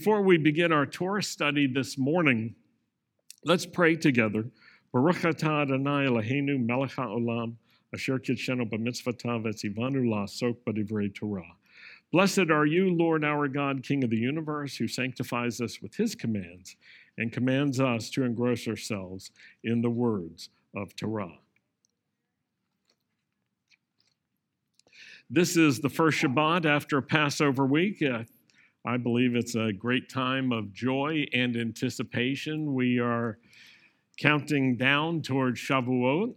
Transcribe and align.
Before 0.00 0.22
we 0.22 0.38
begin 0.38 0.72
our 0.72 0.86
Torah 0.86 1.22
study 1.22 1.66
this 1.66 1.98
morning, 1.98 2.54
let's 3.44 3.66
pray 3.66 3.96
together. 3.96 4.46
Baruch 4.94 5.16
atah 5.16 5.64
Adonai 5.64 6.06
Eloheinu 6.06 6.58
melech 6.58 6.92
haolam 6.92 7.56
asher 7.92 8.18
kitshenu 8.18 8.66
b'mitzvotav 8.70 9.44
etzivanu 9.44 10.06
la'asok 10.06 10.56
b'divrei 10.66 11.14
Torah. 11.14 11.44
Blessed 12.12 12.50
are 12.50 12.64
you, 12.64 12.94
Lord 12.94 13.26
our 13.26 13.46
God, 13.46 13.82
King 13.82 14.02
of 14.02 14.08
the 14.08 14.16
universe, 14.16 14.74
who 14.74 14.88
sanctifies 14.88 15.60
us 15.60 15.82
with 15.82 15.94
his 15.94 16.14
commands 16.14 16.76
and 17.18 17.30
commands 17.30 17.78
us 17.78 18.08
to 18.12 18.24
engross 18.24 18.66
ourselves 18.66 19.32
in 19.64 19.82
the 19.82 19.90
words 19.90 20.48
of 20.74 20.96
Torah. 20.96 21.36
This 25.28 25.58
is 25.58 25.80
the 25.80 25.90
first 25.90 26.22
Shabbat 26.22 26.64
after 26.64 27.02
Passover 27.02 27.66
week. 27.66 28.02
Uh, 28.02 28.22
I 28.84 28.96
believe 28.96 29.36
it's 29.36 29.56
a 29.56 29.72
great 29.72 30.08
time 30.08 30.52
of 30.52 30.72
joy 30.72 31.26
and 31.34 31.54
anticipation. 31.54 32.72
We 32.72 32.98
are 32.98 33.38
counting 34.18 34.76
down 34.76 35.20
towards 35.20 35.60
Shavuot. 35.60 36.34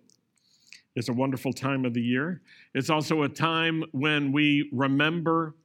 It's 0.95 1.07
a 1.07 1.13
wonderful 1.13 1.53
time 1.53 1.85
of 1.85 1.93
the 1.93 2.01
year. 2.01 2.41
It's 2.73 2.89
also 2.89 3.23
a 3.23 3.29
time 3.29 3.83
when 3.91 4.33
we 4.33 4.69
remember 4.73 5.55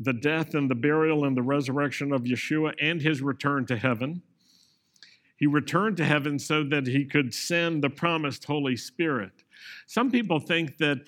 the 0.00 0.12
death 0.12 0.54
and 0.54 0.68
the 0.68 0.74
burial 0.74 1.24
and 1.24 1.36
the 1.36 1.42
resurrection 1.42 2.12
of 2.12 2.22
Yeshua 2.22 2.74
and 2.80 3.00
his 3.00 3.22
return 3.22 3.64
to 3.66 3.76
heaven. 3.76 4.22
He 5.36 5.46
returned 5.46 5.96
to 5.98 6.04
heaven 6.04 6.40
so 6.40 6.64
that 6.64 6.88
he 6.88 7.04
could 7.04 7.32
send 7.32 7.82
the 7.82 7.90
promised 7.90 8.44
Holy 8.44 8.76
Spirit. 8.76 9.44
Some 9.86 10.10
people 10.10 10.40
think 10.40 10.78
that 10.78 10.98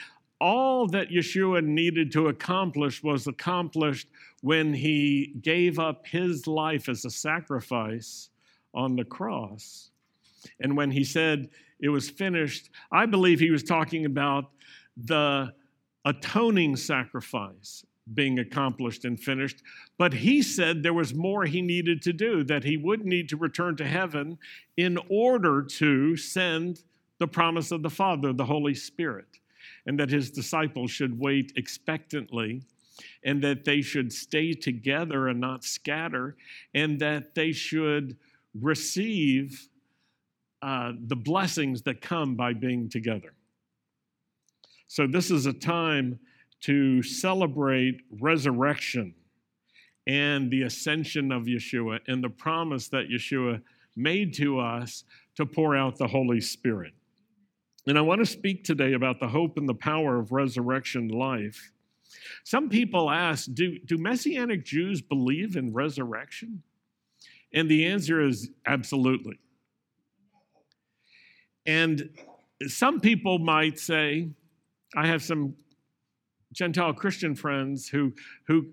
all 0.40 0.86
that 0.88 1.10
Yeshua 1.10 1.62
needed 1.62 2.10
to 2.12 2.28
accomplish 2.28 3.02
was 3.02 3.26
accomplished 3.26 4.08
when 4.40 4.72
he 4.72 5.34
gave 5.42 5.78
up 5.78 6.06
his 6.06 6.46
life 6.46 6.88
as 6.88 7.04
a 7.04 7.10
sacrifice 7.10 8.30
on 8.72 8.96
the 8.96 9.04
cross. 9.04 9.90
And 10.60 10.76
when 10.76 10.90
he 10.90 11.04
said 11.04 11.50
it 11.80 11.90
was 11.90 12.08
finished, 12.08 12.70
I 12.90 13.06
believe 13.06 13.38
he 13.38 13.50
was 13.50 13.62
talking 13.62 14.06
about 14.06 14.50
the 14.96 15.52
atoning 16.04 16.76
sacrifice 16.76 17.84
being 18.14 18.38
accomplished 18.38 19.04
and 19.04 19.20
finished. 19.20 19.62
But 19.98 20.14
he 20.14 20.42
said 20.42 20.82
there 20.82 20.94
was 20.94 21.14
more 21.14 21.44
he 21.44 21.60
needed 21.60 22.02
to 22.02 22.12
do, 22.12 22.42
that 22.44 22.64
he 22.64 22.76
would 22.76 23.04
need 23.04 23.28
to 23.28 23.36
return 23.36 23.76
to 23.76 23.86
heaven 23.86 24.38
in 24.76 24.98
order 25.10 25.62
to 25.62 26.16
send 26.16 26.82
the 27.18 27.28
promise 27.28 27.70
of 27.70 27.82
the 27.82 27.90
Father, 27.90 28.32
the 28.32 28.46
Holy 28.46 28.74
Spirit 28.74 29.39
and 29.90 29.98
that 29.98 30.08
his 30.08 30.30
disciples 30.30 30.88
should 30.88 31.18
wait 31.18 31.52
expectantly 31.56 32.62
and 33.24 33.42
that 33.42 33.64
they 33.64 33.82
should 33.82 34.12
stay 34.12 34.52
together 34.52 35.26
and 35.26 35.40
not 35.40 35.64
scatter, 35.64 36.36
and 36.74 37.00
that 37.00 37.34
they 37.34 37.50
should 37.50 38.16
receive 38.54 39.66
uh, 40.62 40.92
the 41.08 41.16
blessings 41.16 41.82
that 41.82 42.00
come 42.00 42.36
by 42.36 42.52
being 42.52 42.88
together. 42.88 43.32
So, 44.86 45.08
this 45.08 45.28
is 45.28 45.46
a 45.46 45.52
time 45.52 46.20
to 46.60 47.02
celebrate 47.02 48.00
resurrection 48.20 49.12
and 50.06 50.52
the 50.52 50.62
ascension 50.62 51.32
of 51.32 51.46
Yeshua 51.46 51.98
and 52.06 52.22
the 52.22 52.30
promise 52.30 52.86
that 52.90 53.08
Yeshua 53.08 53.60
made 53.96 54.34
to 54.34 54.60
us 54.60 55.02
to 55.34 55.44
pour 55.44 55.74
out 55.74 55.98
the 55.98 56.06
Holy 56.06 56.40
Spirit. 56.40 56.92
And 57.90 57.98
I 57.98 58.02
want 58.02 58.20
to 58.20 58.24
speak 58.24 58.62
today 58.62 58.92
about 58.92 59.18
the 59.18 59.26
hope 59.26 59.58
and 59.58 59.68
the 59.68 59.74
power 59.74 60.16
of 60.16 60.30
resurrection 60.30 61.08
life. 61.08 61.72
Some 62.44 62.68
people 62.68 63.10
ask 63.10 63.52
do, 63.52 63.80
do 63.80 63.98
Messianic 63.98 64.64
Jews 64.64 65.02
believe 65.02 65.56
in 65.56 65.72
resurrection? 65.72 66.62
And 67.52 67.68
the 67.68 67.86
answer 67.86 68.24
is 68.24 68.48
absolutely. 68.64 69.40
And 71.66 72.10
some 72.68 73.00
people 73.00 73.40
might 73.40 73.76
say, 73.80 74.28
I 74.96 75.08
have 75.08 75.24
some 75.24 75.56
Gentile 76.52 76.94
Christian 76.94 77.34
friends 77.34 77.88
who, 77.88 78.12
who 78.46 78.68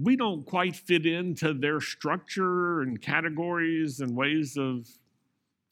we 0.00 0.14
don't 0.14 0.46
quite 0.46 0.76
fit 0.76 1.06
into 1.06 1.54
their 1.54 1.80
structure 1.80 2.82
and 2.82 3.02
categories 3.02 3.98
and 3.98 4.14
ways 4.14 4.56
of, 4.56 4.86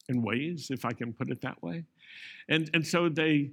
and 0.09 0.21
ways, 0.21 0.67
if 0.69 0.83
I 0.83 0.91
can 0.91 1.13
put 1.13 1.31
it 1.31 1.39
that 1.43 1.63
way. 1.63 1.85
And, 2.49 2.69
and 2.73 2.85
so 2.85 3.09
they, 3.09 3.51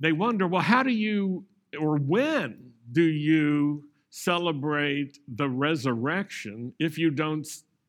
they 0.00 0.12
wonder 0.12 0.46
well, 0.46 0.62
how 0.62 0.82
do 0.82 0.90
you, 0.90 1.44
or 1.78 1.96
when 1.96 2.72
do 2.92 3.02
you 3.02 3.84
celebrate 4.10 5.18
the 5.28 5.48
resurrection 5.48 6.72
if 6.78 6.98
you 6.98 7.10
don't 7.10 7.46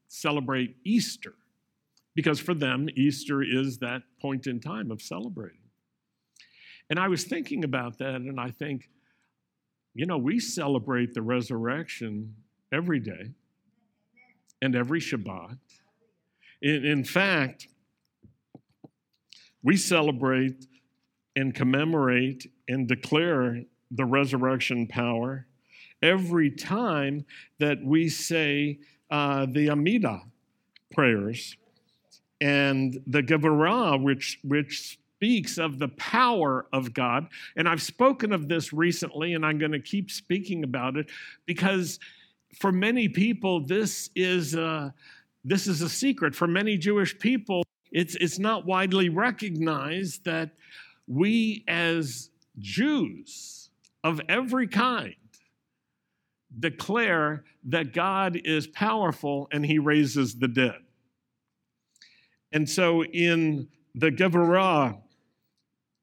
celebrate 0.07 0.75
Easter? 0.83 1.33
Because 2.15 2.39
for 2.39 2.53
them, 2.53 2.89
Easter 2.95 3.43
is 3.43 3.77
that 3.77 4.01
point 4.19 4.47
in 4.47 4.59
time 4.59 4.89
of 4.89 5.01
celebrating. 5.01 5.59
And 6.89 6.99
I 6.99 7.07
was 7.09 7.25
thinking 7.25 7.63
about 7.63 7.97
that, 7.99 8.15
and 8.15 8.39
I 8.39 8.49
think, 8.49 8.89
you 9.93 10.05
know, 10.05 10.17
we 10.17 10.39
celebrate 10.39 11.13
the 11.13 11.21
resurrection 11.21 12.33
every 12.71 12.99
day 12.99 13.31
and 14.61 14.75
every 14.75 14.99
Shabbat. 14.99 15.57
In, 16.61 16.85
in 16.85 17.03
fact, 17.03 17.67
we 19.63 19.77
celebrate 19.77 20.65
and 21.35 21.53
commemorate 21.53 22.51
and 22.67 22.87
declare 22.87 23.63
the 23.91 24.05
resurrection 24.05 24.87
power 24.87 25.45
every 26.01 26.51
time 26.51 27.25
that 27.59 27.83
we 27.83 28.09
say 28.09 28.79
uh, 29.09 29.45
the 29.49 29.69
Amida 29.69 30.21
prayers 30.93 31.55
and 32.39 32.99
the 33.07 33.23
Geburah, 33.23 34.01
which, 34.01 34.39
which 34.43 34.99
speaks 35.15 35.57
of 35.57 35.79
the 35.79 35.87
power 35.89 36.67
of 36.71 36.93
God. 36.93 37.27
And 37.55 37.67
I've 37.67 37.81
spoken 37.81 38.31
of 38.31 38.47
this 38.47 38.71
recently, 38.71 39.33
and 39.33 39.45
I'm 39.45 39.57
going 39.57 39.71
to 39.71 39.79
keep 39.79 40.11
speaking 40.11 40.63
about 40.63 40.95
it 40.95 41.09
because 41.45 41.99
for 42.59 42.71
many 42.71 43.09
people, 43.09 43.65
this 43.65 44.09
is 44.15 44.53
a, 44.53 44.93
this 45.43 45.67
is 45.67 45.81
a 45.81 45.89
secret. 45.89 46.35
For 46.35 46.47
many 46.47 46.77
Jewish 46.77 47.17
people, 47.17 47.63
it's, 47.91 48.15
it's 48.15 48.39
not 48.39 48.65
widely 48.65 49.09
recognized 49.09 50.25
that 50.25 50.51
we, 51.07 51.63
as 51.67 52.29
Jews 52.59 53.69
of 54.03 54.21
every 54.27 54.67
kind, 54.67 55.15
declare 56.59 57.43
that 57.65 57.93
God 57.93 58.39
is 58.43 58.67
powerful 58.67 59.47
and 59.51 59.65
he 59.65 59.79
raises 59.79 60.35
the 60.35 60.47
dead. 60.47 60.79
And 62.51 62.69
so 62.69 63.03
in 63.03 63.67
the 63.93 64.11
Geburah, 64.11 65.01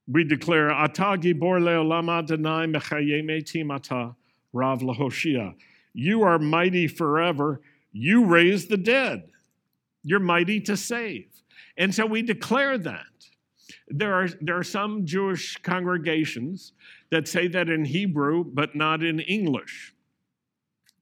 we 0.07 0.25
declare, 0.25 0.71
Ata 0.71 1.19
gibor 1.19 1.61
leolam 1.61 2.11
Adonai 2.11 2.67
mechayem 2.67 4.15
rav 4.53 4.81
lahoshia. 4.81 5.55
You 5.95 6.23
are 6.23 6.39
mighty 6.39 6.87
forever. 6.87 7.61
You 7.93 8.27
raise 8.27 8.67
the 8.67 8.77
dead. 8.77 9.31
You're 10.03 10.21
mighty 10.21 10.61
to 10.63 10.77
save. 10.77 11.31
And 11.77 11.95
so 11.95 12.07
we 12.07 12.23
declare 12.23 12.79
that. 12.79 13.07
There 13.89 14.15
are, 14.15 14.29
there 14.41 14.59
are 14.59 14.65
some 14.65 15.07
Jewish 15.07 15.57
congregations 15.57 16.73
that 17.11 17.29
say 17.29 17.49
that 17.49 17.69
in 17.69 17.85
Hebrew, 17.85 18.45
but 18.45 18.75
not 18.75 19.03
in 19.03 19.21
English. 19.21 19.95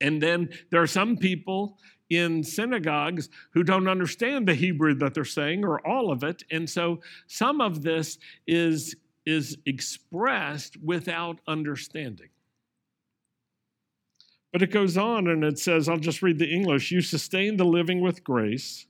And 0.00 0.20
then 0.20 0.50
there 0.70 0.82
are 0.82 0.86
some 0.86 1.16
people 1.16 1.78
in 2.10 2.42
synagogues 2.42 3.28
who 3.52 3.62
don't 3.62 3.88
understand 3.88 4.46
the 4.46 4.54
Hebrew 4.54 4.94
that 4.96 5.14
they're 5.14 5.24
saying 5.24 5.64
or 5.64 5.84
all 5.86 6.10
of 6.10 6.22
it. 6.22 6.42
And 6.50 6.68
so 6.68 7.00
some 7.26 7.60
of 7.60 7.82
this 7.82 8.18
is, 8.46 8.96
is 9.24 9.56
expressed 9.64 10.76
without 10.82 11.40
understanding. 11.46 12.28
But 14.52 14.62
it 14.62 14.70
goes 14.70 14.98
on 14.98 15.28
and 15.28 15.42
it 15.44 15.58
says, 15.58 15.88
I'll 15.88 15.96
just 15.96 16.20
read 16.20 16.38
the 16.38 16.52
English 16.52 16.90
You 16.90 17.00
sustain 17.00 17.56
the 17.56 17.64
living 17.64 18.02
with 18.02 18.22
grace 18.22 18.86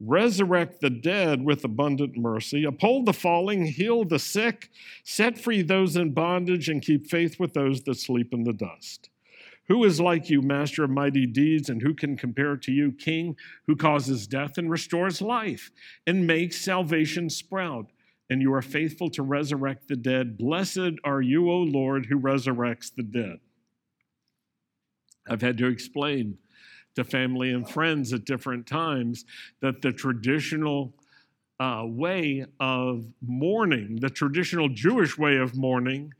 resurrect 0.00 0.80
the 0.80 0.90
dead 0.90 1.44
with 1.44 1.62
abundant 1.64 2.16
mercy, 2.16 2.64
uphold 2.64 3.06
the 3.06 3.12
falling, 3.12 3.66
heal 3.66 4.04
the 4.04 4.18
sick, 4.18 4.70
set 5.04 5.38
free 5.38 5.62
those 5.62 5.96
in 5.96 6.12
bondage, 6.12 6.68
and 6.68 6.82
keep 6.82 7.06
faith 7.06 7.38
with 7.38 7.52
those 7.52 7.82
that 7.82 7.96
sleep 7.96 8.32
in 8.32 8.44
the 8.44 8.52
dust. 8.52 9.10
Who 9.68 9.84
is 9.84 10.00
like 10.00 10.28
you, 10.28 10.42
master 10.42 10.82
of 10.82 10.90
mighty 10.90 11.26
deeds, 11.26 11.68
and 11.68 11.80
who 11.80 11.94
can 11.94 12.16
compare 12.16 12.56
to 12.56 12.72
you, 12.72 12.90
king 12.90 13.36
who 13.66 13.76
causes 13.76 14.26
death 14.26 14.58
and 14.58 14.68
restores 14.68 15.22
life 15.22 15.70
and 16.06 16.26
makes 16.26 16.60
salvation 16.60 17.30
sprout? 17.30 17.86
And 18.28 18.40
you 18.40 18.52
are 18.54 18.62
faithful 18.62 19.10
to 19.10 19.22
resurrect 19.22 19.88
the 19.88 19.96
dead. 19.96 20.38
Blessed 20.38 20.94
are 21.04 21.20
you, 21.20 21.50
O 21.50 21.58
Lord, 21.58 22.06
who 22.06 22.18
resurrects 22.18 22.92
the 22.94 23.02
dead. 23.02 23.38
I've 25.28 25.42
had 25.42 25.58
to 25.58 25.66
explain 25.66 26.38
to 26.96 27.04
family 27.04 27.50
and 27.52 27.68
friends 27.68 28.12
at 28.12 28.24
different 28.24 28.66
times 28.66 29.24
that 29.60 29.82
the 29.82 29.92
traditional 29.92 30.92
uh, 31.60 31.84
way 31.84 32.44
of 32.58 33.06
mourning, 33.20 33.98
the 34.00 34.10
traditional 34.10 34.68
Jewish 34.68 35.18
way 35.18 35.36
of 35.36 35.56
mourning, 35.56 36.12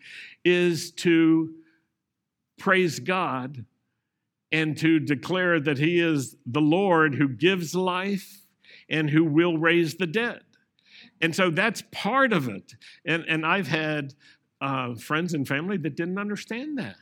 is 0.45 0.91
to 0.93 1.55
praise 2.59 3.01
God 3.01 3.65
and 4.53 4.77
to 4.79 4.99
declare 4.99 5.59
that 5.61 5.79
He 5.79 6.01
is 6.01 6.37
the 6.45 6.61
Lord 6.61 7.15
who 7.15 7.29
gives 7.29 7.75
life 7.75 8.47
and 8.89 9.09
who 9.09 9.25
will 9.25 9.57
raise 9.57 9.95
the 9.95 10.07
dead. 10.07 10.41
And 11.21 11.35
so 11.35 11.51
that's 11.51 11.83
part 11.93 12.33
of 12.33 12.49
it. 12.49 12.75
And, 13.05 13.25
and 13.29 13.47
I've 13.47 13.69
had 13.69 14.15
uh, 14.61 14.95
friends 14.95 15.33
and 15.35 15.47
family 15.47 15.77
that 15.79 15.97
didn't 15.97 16.19
understand 16.19 16.79
that. 16.79 16.97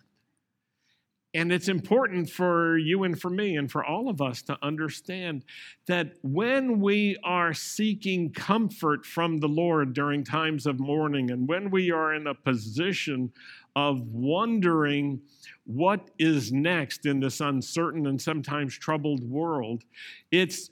And 1.35 1.53
it's 1.53 1.69
important 1.69 2.31
for 2.31 2.79
you 2.79 3.05
and 3.05 3.21
for 3.21 3.29
me 3.29 3.57
and 3.57 3.71
for 3.71 3.85
all 3.85 4.09
of 4.09 4.23
us 4.23 4.41
to 4.43 4.59
understand 4.63 5.45
that 5.87 6.15
when 6.23 6.81
we 6.81 7.19
are 7.23 7.53
seeking 7.53 8.33
comfort 8.33 9.05
from 9.05 9.37
the 9.39 9.49
Lord 9.49 9.93
during 9.93 10.25
times 10.25 10.65
of 10.65 10.81
mourning 10.81 11.31
and 11.31 11.47
when 11.47 11.71
we 11.71 11.91
are 11.91 12.15
in 12.15 12.27
a 12.27 12.35
position 12.35 13.31
of 13.77 14.09
wondering 14.09 15.21
what 15.65 16.11
is 16.19 16.51
next 16.51 17.05
in 17.05 17.21
this 17.21 17.41
uncertain 17.41 18.07
and 18.07 18.21
sometimes 18.21 18.79
troubled 18.79 19.23
world, 19.23 19.85
it's 20.31 20.71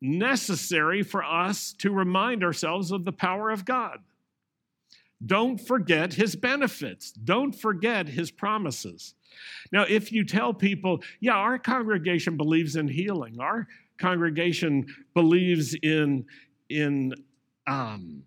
necessary 0.00 1.02
for 1.02 1.22
us 1.22 1.74
to 1.74 1.92
remind 1.92 2.42
ourselves 2.42 2.90
of 2.90 3.04
the 3.04 3.12
power 3.12 3.50
of 3.50 3.66
God. 3.66 3.98
Don't 5.24 5.58
forget 5.58 6.14
his 6.14 6.34
benefits, 6.34 7.12
don't 7.12 7.54
forget 7.54 8.08
his 8.08 8.30
promises. 8.30 9.14
Now, 9.70 9.84
if 9.88 10.12
you 10.12 10.24
tell 10.24 10.52
people, 10.52 11.02
yeah, 11.20 11.34
our 11.34 11.58
congregation 11.58 12.36
believes 12.36 12.76
in 12.76 12.88
healing, 12.88 13.40
our 13.40 13.66
congregation 13.98 14.86
believes 15.14 15.74
in, 15.74 16.26
in 16.68 17.14
um, 17.66 18.24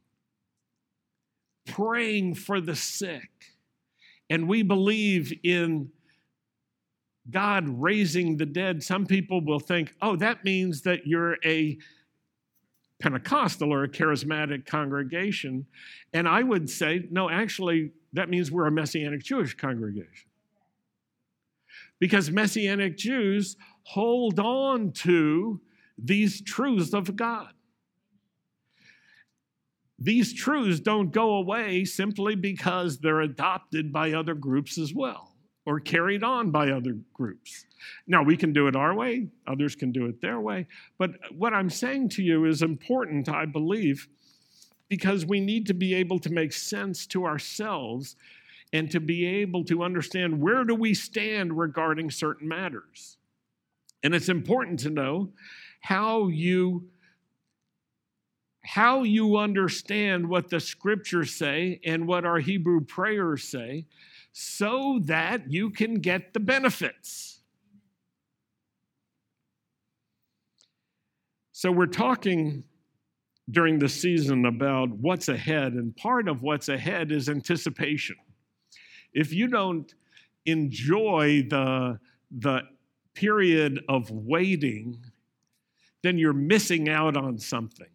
praying 1.67 2.35
for 2.35 2.61
the 2.61 2.75
sick, 2.75 3.29
and 4.29 4.47
we 4.47 4.63
believe 4.63 5.33
in 5.43 5.91
God 7.29 7.67
raising 7.67 8.37
the 8.37 8.45
dead, 8.45 8.83
some 8.83 9.05
people 9.05 9.43
will 9.43 9.59
think, 9.59 9.93
oh, 10.01 10.15
that 10.17 10.43
means 10.43 10.81
that 10.81 11.07
you're 11.07 11.37
a 11.43 11.77
Pentecostal 12.99 13.73
or 13.73 13.83
a 13.83 13.89
charismatic 13.89 14.65
congregation. 14.65 15.65
And 16.13 16.27
I 16.27 16.43
would 16.43 16.69
say, 16.69 17.07
no, 17.11 17.29
actually, 17.29 17.91
that 18.13 18.29
means 18.29 18.51
we're 18.51 18.67
a 18.67 18.71
Messianic 18.71 19.23
Jewish 19.23 19.55
congregation 19.55 20.29
because 21.99 22.31
Messianic 22.31 22.97
Jews 22.97 23.55
hold 23.83 24.39
on 24.39 24.91
to 24.91 25.61
these 25.97 26.41
truths 26.41 26.93
of 26.93 27.15
God. 27.15 27.49
These 29.97 30.33
truths 30.33 30.81
don't 30.81 31.11
go 31.11 31.35
away 31.35 31.85
simply 31.85 32.35
because 32.35 32.99
they're 32.99 33.21
adopted 33.21 33.93
by 33.93 34.11
other 34.11 34.33
groups 34.33 34.77
as 34.77 34.93
well 34.93 35.35
or 35.65 35.79
carried 35.79 36.23
on 36.23 36.51
by 36.51 36.69
other 36.69 36.97
groups. 37.13 37.65
Now, 38.07 38.23
we 38.23 38.37
can 38.37 38.53
do 38.53 38.67
it 38.67 38.75
our 38.75 38.93
way, 38.93 39.27
others 39.47 39.75
can 39.75 39.91
do 39.91 40.05
it 40.05 40.21
their 40.21 40.39
way. 40.39 40.67
But 40.97 41.11
what 41.31 41.53
I'm 41.53 41.69
saying 41.69 42.09
to 42.09 42.23
you 42.23 42.45
is 42.45 42.61
important, 42.61 43.29
I 43.29 43.45
believe, 43.45 44.07
because 44.89 45.25
we 45.25 45.39
need 45.39 45.65
to 45.67 45.73
be 45.73 45.93
able 45.95 46.19
to 46.19 46.29
make 46.29 46.53
sense 46.53 47.07
to 47.07 47.25
ourselves 47.25 48.15
and 48.73 48.91
to 48.91 48.99
be 48.99 49.25
able 49.25 49.63
to 49.65 49.83
understand 49.83 50.41
where 50.41 50.63
do 50.63 50.75
we 50.75 50.93
stand 50.93 51.57
regarding 51.57 52.11
certain 52.11 52.47
matters. 52.47 53.17
And 54.03 54.13
it's 54.13 54.29
important 54.29 54.79
to 54.81 54.89
know 54.89 55.29
how 55.79 56.27
you 56.27 56.89
how 58.65 59.03
you 59.03 59.37
understand 59.37 60.27
what 60.27 60.49
the 60.49 60.59
scriptures 60.59 61.35
say 61.35 61.79
and 61.85 62.07
what 62.07 62.25
our 62.25 62.39
Hebrew 62.39 62.81
prayers 62.81 63.43
say 63.43 63.85
so 64.31 64.99
that 65.03 65.51
you 65.51 65.69
can 65.69 65.99
get 65.99 66.33
the 66.33 66.39
benefits. 66.39 67.41
So, 71.51 71.71
we're 71.71 71.85
talking 71.85 72.63
during 73.51 73.77
the 73.77 73.87
season 73.87 74.45
about 74.45 74.89
what's 74.89 75.29
ahead, 75.29 75.73
and 75.73 75.95
part 75.95 76.27
of 76.27 76.41
what's 76.41 76.67
ahead 76.67 77.11
is 77.11 77.29
anticipation 77.29 78.15
if 79.15 79.33
you 79.33 79.47
don't 79.47 79.95
enjoy 80.45 81.47
the, 81.49 81.99
the 82.29 82.61
period 83.15 83.83
of 83.89 84.11
waiting, 84.11 85.03
then 86.03 86.19
you're 86.19 86.33
missing 86.33 86.87
out 86.89 87.17
on 87.17 87.39
something. 87.39 87.87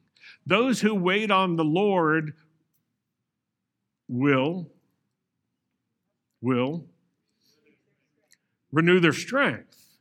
Those 0.46 0.80
who 0.80 0.94
wait 0.94 1.30
on 1.30 1.54
the 1.54 1.64
Lord 1.64 2.32
will 4.08 4.68
will 6.42 6.86
renew 8.72 8.98
their 8.98 9.12
strength. 9.12 9.98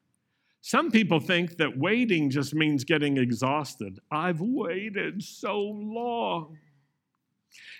Some 0.61 0.89
people 0.89 1.19
think 1.19 1.57
that 1.57 1.77
waiting 1.77 2.29
just 2.29 2.53
means 2.53 2.83
getting 2.85 3.17
exhausted. 3.17 3.99
I've 4.09 4.39
waited 4.39 5.21
so 5.21 5.59
long. 5.59 6.57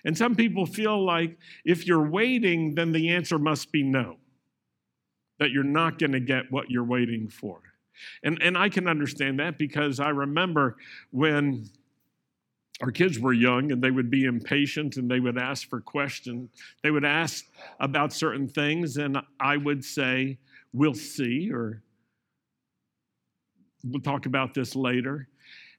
And 0.06 0.18
some 0.18 0.36
people 0.36 0.66
feel 0.66 1.04
like 1.04 1.38
if 1.66 1.86
you're 1.86 2.07
waiting, 2.07 2.75
then 2.75 2.92
the 2.92 3.10
answer 3.10 3.38
must 3.38 3.71
be 3.71 3.83
no, 3.83 4.18
that 5.39 5.51
you're 5.51 5.63
not 5.63 6.00
going 6.00 6.13
to 6.13 6.19
get 6.19 6.51
what 6.51 6.69
you're 6.69 6.83
waiting 6.83 7.27
for. 7.27 7.62
And, 8.24 8.42
and 8.42 8.57
I 8.57 8.69
can 8.69 8.88
understand 8.88 9.39
that 9.39 9.57
because 9.57 10.00
I 10.00 10.10
remember 10.10 10.77
when 11.12 11.69
our 12.81 12.92
kids 12.92 13.19
were 13.19 13.33
young 13.33 13.71
and 13.71 13.81
they 13.81 13.92
would 13.92 14.10
be 14.10 14.25
impatient 14.25 14.95
and 14.98 15.12
they 15.12 15.19
would 15.19 15.38
ask 15.38 15.68
for 15.68 15.81
questions. 15.81 16.50
They 16.81 16.92
would 16.92 17.04
ask 17.04 17.45
about 17.80 18.13
certain 18.13 18.48
things, 18.48 18.98
and 18.98 19.18
I 19.39 19.57
would 19.57 19.83
say, 19.83 20.38
We'll 20.71 20.94
see, 20.94 21.51
or 21.51 21.81
we'll 23.83 24.01
talk 24.01 24.27
about 24.27 24.54
this 24.54 24.75
later. 24.75 25.27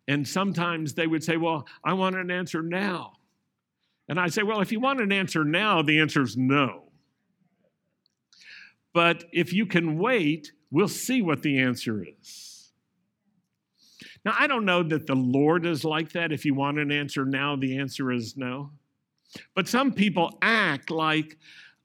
And 0.09 0.27
sometimes 0.27 0.95
they 0.95 1.07
would 1.07 1.25
say, 1.25 1.37
Well, 1.37 1.67
I 1.85 1.95
want 1.95 2.17
an 2.17 2.31
answer 2.31 2.63
now. 2.63 3.13
And 4.11 4.19
I 4.19 4.27
say, 4.27 4.43
well, 4.43 4.61
if 4.61 4.73
you 4.73 4.81
want 4.81 5.01
an 5.01 5.13
answer 5.13 5.45
now, 5.45 5.83
the 5.83 6.01
answer 6.01 6.21
is 6.23 6.37
no. 6.37 6.83
But 8.93 9.23
if 9.33 9.53
you 9.53 9.67
can 9.67 9.99
wait, 9.99 10.51
we'll 10.73 10.89
see 10.89 11.23
what 11.23 11.45
the 11.45 11.61
answer 11.61 12.05
is. 12.05 12.73
Now, 14.25 14.35
I 14.37 14.49
don't 14.49 14.65
know 14.65 14.83
that 14.83 15.07
the 15.07 15.15
Lord 15.15 15.65
is 15.65 15.85
like 15.85 16.11
that. 16.13 16.33
If 16.33 16.45
you 16.45 16.55
want 16.55 16.81
an 16.81 16.91
answer 16.91 17.25
now, 17.25 17.55
the 17.55 17.79
answer 17.79 18.11
is 18.11 18.37
no. 18.37 18.73
But 19.55 19.69
some 19.69 19.93
people 19.93 20.37
act 20.43 20.91
like 20.91 21.39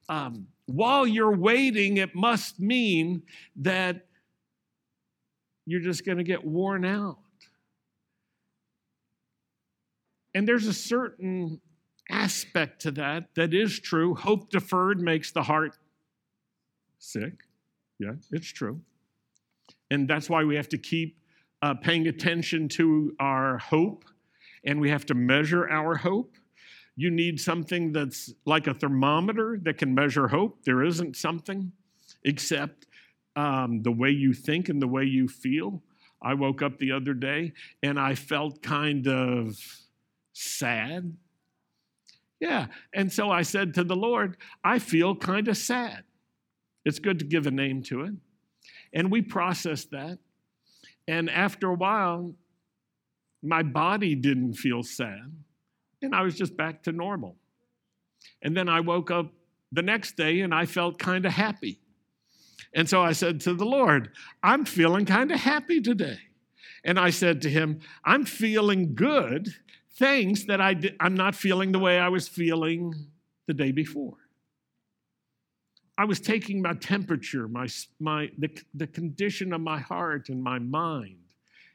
um, 0.08 0.48
while 0.66 1.06
you're 1.06 1.36
waiting, 1.36 1.98
it 1.98 2.16
must 2.16 2.58
mean 2.58 3.22
that 3.54 4.04
you're 5.64 5.80
just 5.80 6.04
going 6.04 6.18
to 6.18 6.24
get 6.24 6.44
worn 6.44 6.84
out. 6.84 7.18
And 10.34 10.46
there's 10.46 10.66
a 10.66 10.74
certain 10.74 11.60
aspect 12.10 12.82
to 12.82 12.90
that 12.92 13.34
that 13.34 13.52
is 13.52 13.80
true. 13.80 14.14
Hope 14.14 14.50
deferred 14.50 15.00
makes 15.00 15.32
the 15.32 15.42
heart 15.42 15.76
sick. 16.98 17.44
Yeah, 17.98 18.12
it's 18.30 18.48
true. 18.48 18.80
And 19.90 20.08
that's 20.08 20.28
why 20.28 20.44
we 20.44 20.56
have 20.56 20.68
to 20.70 20.78
keep 20.78 21.18
uh, 21.62 21.74
paying 21.74 22.06
attention 22.08 22.68
to 22.68 23.14
our 23.18 23.58
hope 23.58 24.04
and 24.64 24.80
we 24.80 24.90
have 24.90 25.06
to 25.06 25.14
measure 25.14 25.68
our 25.68 25.96
hope. 25.96 26.36
You 26.96 27.10
need 27.10 27.40
something 27.40 27.92
that's 27.92 28.32
like 28.44 28.66
a 28.66 28.74
thermometer 28.74 29.58
that 29.62 29.78
can 29.78 29.94
measure 29.94 30.28
hope. 30.28 30.64
There 30.64 30.82
isn't 30.82 31.16
something 31.16 31.72
except 32.24 32.86
um, 33.36 33.82
the 33.82 33.92
way 33.92 34.10
you 34.10 34.32
think 34.32 34.68
and 34.68 34.80
the 34.80 34.88
way 34.88 35.04
you 35.04 35.28
feel. 35.28 35.82
I 36.22 36.34
woke 36.34 36.62
up 36.62 36.78
the 36.78 36.92
other 36.92 37.14
day 37.14 37.52
and 37.82 38.00
I 38.00 38.14
felt 38.14 38.62
kind 38.62 39.06
of 39.06 39.56
sad 40.32 41.14
yeah. 42.40 42.66
And 42.92 43.12
so 43.12 43.30
I 43.30 43.42
said 43.42 43.74
to 43.74 43.84
the 43.84 43.96
Lord, 43.96 44.36
I 44.62 44.78
feel 44.78 45.14
kind 45.16 45.48
of 45.48 45.56
sad. 45.56 46.04
It's 46.84 46.98
good 46.98 47.18
to 47.18 47.24
give 47.24 47.46
a 47.46 47.50
name 47.50 47.82
to 47.84 48.02
it. 48.02 48.14
And 48.92 49.10
we 49.10 49.22
processed 49.22 49.90
that. 49.90 50.18
And 51.08 51.30
after 51.30 51.68
a 51.68 51.74
while, 51.74 52.34
my 53.42 53.62
body 53.62 54.14
didn't 54.14 54.54
feel 54.54 54.82
sad. 54.82 55.32
And 56.02 56.14
I 56.14 56.22
was 56.22 56.36
just 56.36 56.56
back 56.56 56.82
to 56.84 56.92
normal. 56.92 57.36
And 58.42 58.56
then 58.56 58.68
I 58.68 58.80
woke 58.80 59.10
up 59.10 59.32
the 59.72 59.82
next 59.82 60.16
day 60.16 60.40
and 60.40 60.54
I 60.54 60.66
felt 60.66 60.98
kind 60.98 61.24
of 61.26 61.32
happy. 61.32 61.80
And 62.74 62.88
so 62.88 63.00
I 63.00 63.12
said 63.12 63.40
to 63.42 63.54
the 63.54 63.64
Lord, 63.64 64.10
I'm 64.42 64.64
feeling 64.64 65.06
kind 65.06 65.32
of 65.32 65.40
happy 65.40 65.80
today. 65.80 66.18
And 66.84 66.98
I 67.00 67.10
said 67.10 67.42
to 67.42 67.50
him, 67.50 67.80
I'm 68.04 68.24
feeling 68.24 68.94
good 68.94 69.48
things 69.98 70.46
that 70.46 70.60
I 70.60 70.74
di- 70.74 70.96
I'm 71.00 71.14
not 71.14 71.34
feeling 71.34 71.72
the 71.72 71.78
way 71.78 71.98
I 71.98 72.08
was 72.08 72.28
feeling 72.28 72.94
the 73.46 73.54
day 73.54 73.72
before. 73.72 74.18
I 75.98 76.04
was 76.04 76.20
taking 76.20 76.60
my 76.60 76.74
temperature, 76.74 77.48
my, 77.48 77.66
my, 77.98 78.30
the, 78.38 78.50
the 78.74 78.86
condition 78.86 79.52
of 79.52 79.62
my 79.62 79.78
heart 79.78 80.28
and 80.28 80.42
my 80.42 80.58
mind 80.58 81.18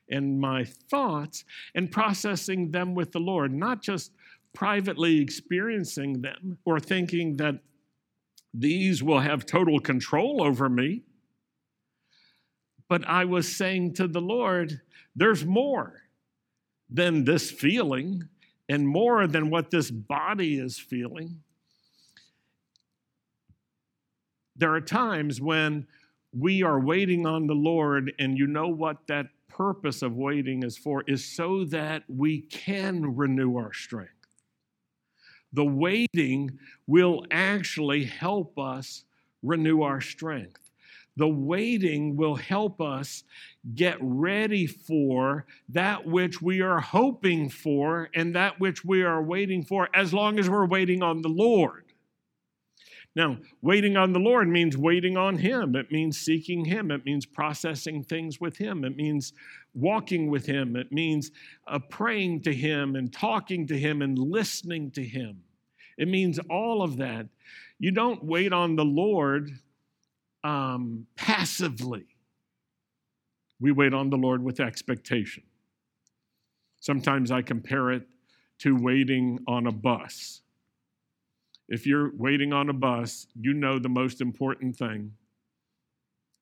and 0.09 0.39
my 0.39 0.65
thoughts 0.65 1.43
and 1.73 1.91
processing 1.91 2.71
them 2.71 2.93
with 2.93 3.11
the 3.11 3.19
Lord, 3.19 3.53
not 3.53 3.81
just 3.81 4.11
privately 4.53 5.19
experiencing 5.19 6.21
them 6.21 6.57
or 6.65 6.79
thinking 6.79 7.37
that 7.37 7.55
these 8.53 9.01
will 9.01 9.21
have 9.21 9.45
total 9.45 9.79
control 9.79 10.43
over 10.43 10.69
me, 10.69 11.01
But 12.89 13.07
I 13.07 13.23
was 13.23 13.55
saying 13.55 13.93
to 13.95 14.07
the 14.09 14.19
Lord, 14.19 14.81
there's 15.15 15.45
more 15.45 16.00
than 16.91 17.24
this 17.24 17.50
feeling 17.50 18.27
and 18.69 18.88
more 18.88 19.25
than 19.27 19.50
what 19.50 19.71
this 19.71 19.89
body 19.89 20.60
is 20.60 20.77
feeling. 20.77 21.41
There 24.55 24.74
are 24.74 24.81
times 24.81 25.41
when 25.41 25.88
we 26.33 26.63
are 26.63 26.79
waiting 26.79 27.25
on 27.25 27.48
the 27.48 27.55
Lord, 27.55 28.13
and 28.19 28.38
you 28.38 28.48
know 28.48 28.67
what 28.67 29.07
that 29.07 29.27
purpose 29.50 30.01
of 30.01 30.15
waiting 30.15 30.63
is 30.63 30.77
for 30.77 31.03
is 31.07 31.25
so 31.25 31.65
that 31.65 32.03
we 32.07 32.41
can 32.41 33.15
renew 33.15 33.57
our 33.57 33.74
strength. 33.74 34.13
The 35.53 35.65
waiting 35.65 36.57
will 36.88 37.25
actually 37.31 38.05
help 38.05 38.57
us 38.57 39.03
renew 39.43 39.81
our 39.81 40.00
strength. 40.00 40.71
The 41.17 41.27
waiting 41.27 42.15
will 42.15 42.36
help 42.36 42.79
us 42.79 43.24
get 43.75 43.98
ready 44.01 44.65
for 44.65 45.46
that 45.70 46.06
which 46.06 46.41
we 46.41 46.62
are 46.62 46.80
hoping 46.80 47.50
for 47.50 48.10
and 48.15 48.36
that 48.36 48.60
which 48.60 48.84
we 48.84 49.03
are 49.03 49.22
waiting 49.22 49.63
for 49.63 49.88
as 49.94 50.13
long 50.13 50.39
as 50.39 50.50
we're 50.50 50.65
waiting 50.65 51.03
on 51.03 51.22
the 51.22 51.30
Lord. 51.30 51.86
Now, 53.13 53.38
waiting 53.62 53.98
on 53.98 54.13
the 54.13 54.20
Lord 54.20 54.48
means 54.48 54.77
waiting 54.77 55.18
on 55.18 55.38
Him. 55.38 55.75
It 55.75 55.91
means 55.91 56.18
seeking 56.18 56.63
Him. 56.63 56.91
It 56.91 57.06
means 57.06 57.25
processing 57.25 58.03
things 58.03 58.39
with 58.39 58.58
Him. 58.58 58.86
It 58.86 58.96
means 58.96 59.34
walking 59.74 60.30
with 60.30 60.46
Him. 60.46 60.77
It 60.77 60.91
means 60.94 61.32
uh, 61.68 61.80
praying 61.80 62.44
to 62.44 62.53
Him 62.53 62.96
and 62.96 63.12
talking 63.12 63.68
to 63.68 63.77
Him 63.77 64.01
and 64.01 64.18
listening 64.18 64.91
to 64.91 65.03
Him. 65.03 65.44
It 65.98 66.08
means 66.08 66.39
all 66.50 66.82
of 66.82 66.98
that. 66.98 67.27
You 67.80 67.91
don't 67.91 68.24
wait 68.24 68.53
on 68.53 68.77
the 68.77 68.86
Lord 68.86 69.51
um, 70.44 71.06
passively, 71.18 72.06
we 73.62 73.72
wait 73.72 73.94
on 73.94 74.10
the 74.10 74.18
Lord 74.18 74.44
with 74.44 74.60
expectation. 74.60 75.44
Sometimes 76.80 77.32
I 77.32 77.44
compare 77.44 77.91
it 77.91 78.08
to 78.60 78.75
waiting 78.75 79.39
on 79.48 79.68
a 79.68 79.72
bus. 79.72 80.41
If 81.70 81.86
you're 81.86 82.12
waiting 82.18 82.51
on 82.51 82.70
a 82.70 82.74
bus, 82.74 83.27
you 83.39 83.53
know 83.53 83.80
the 83.80 83.88
most 83.88 84.20
important 84.20 84.75
thing 84.75 85.13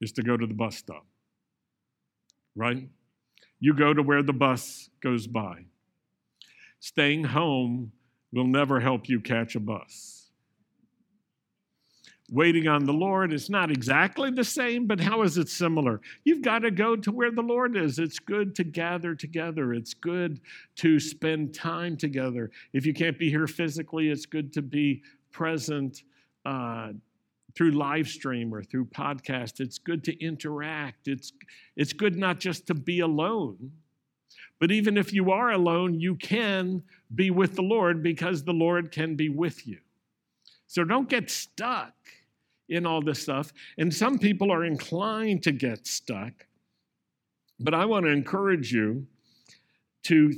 is 0.02 0.14
to 0.14 0.24
go 0.24 0.38
to 0.38 0.48
the 0.48 0.54
bus 0.54 0.78
stop, 0.78 1.06
right? 2.56 2.88
You 3.60 3.74
go 3.74 3.94
to 3.94 4.02
where 4.02 4.24
the 4.24 4.34
bus 4.34 4.90
goes 5.02 5.28
by. 5.28 5.66
Staying 6.80 7.26
home 7.26 7.92
will 8.32 8.48
never 8.48 8.80
help 8.80 9.10
you 9.10 9.20
catch 9.20 9.56
a 9.56 9.60
bus. 9.60 10.19
Waiting 12.32 12.68
on 12.68 12.86
the 12.86 12.94
Lord 12.94 13.34
is 13.34 13.50
not 13.50 13.72
exactly 13.72 14.30
the 14.30 14.44
same, 14.44 14.86
but 14.86 15.00
how 15.00 15.24
is 15.24 15.38
it 15.38 15.50
similar? 15.50 16.00
You've 16.24 16.44
got 16.44 16.60
to 16.60 16.70
go 16.70 16.96
to 16.96 17.12
where 17.12 17.32
the 17.32 17.42
Lord 17.42 17.76
is. 17.76 17.98
It's 17.98 18.20
good 18.20 18.56
to 18.56 18.64
gather 18.64 19.16
together, 19.16 19.74
it's 19.74 19.94
good 19.94 20.40
to 20.78 21.00
spend 21.00 21.56
time 21.56 21.98
together. 21.98 22.52
If 22.72 22.86
you 22.86 22.94
can't 22.94 23.18
be 23.18 23.30
here 23.30 23.48
physically, 23.48 24.10
it's 24.10 24.28
good 24.28 24.54
to 24.54 24.62
be 24.62 25.02
present 25.32 26.04
uh, 26.46 26.94
through 27.56 27.72
live 27.72 28.08
stream 28.08 28.54
or 28.54 28.64
through 28.64 28.86
podcast. 28.86 29.60
It's 29.60 29.80
good 29.80 30.04
to 30.04 30.24
interact. 30.24 31.08
It's, 31.08 31.34
it's 31.76 31.94
good 31.94 32.16
not 32.16 32.40
just 32.40 32.68
to 32.68 32.76
be 32.76 33.00
alone, 33.00 33.72
but 34.60 34.72
even 34.72 34.98
if 34.98 35.14
you 35.14 35.32
are 35.32 35.52
alone, 35.52 36.00
you 36.00 36.16
can 36.16 36.84
be 37.16 37.32
with 37.32 37.56
the 37.56 37.64
Lord 37.64 38.04
because 38.04 38.44
the 38.44 38.54
Lord 38.54 38.92
can 38.92 39.16
be 39.16 39.30
with 39.30 39.66
you. 39.66 39.80
So 40.68 40.84
don't 40.84 41.10
get 41.10 41.32
stuck 41.32 41.94
in 42.70 42.86
all 42.86 43.02
this 43.02 43.22
stuff. 43.22 43.52
And 43.78 43.94
some 43.94 44.20
people 44.20 44.52
are 44.52 44.64
inclined 44.64 45.44
to 45.44 45.52
get 45.52 45.88
stuck. 45.88 46.46
But 47.60 47.74
I 47.74 47.86
want 47.86 48.06
to 48.06 48.12
encourage 48.12 48.72
you 48.72 49.08
to 50.04 50.34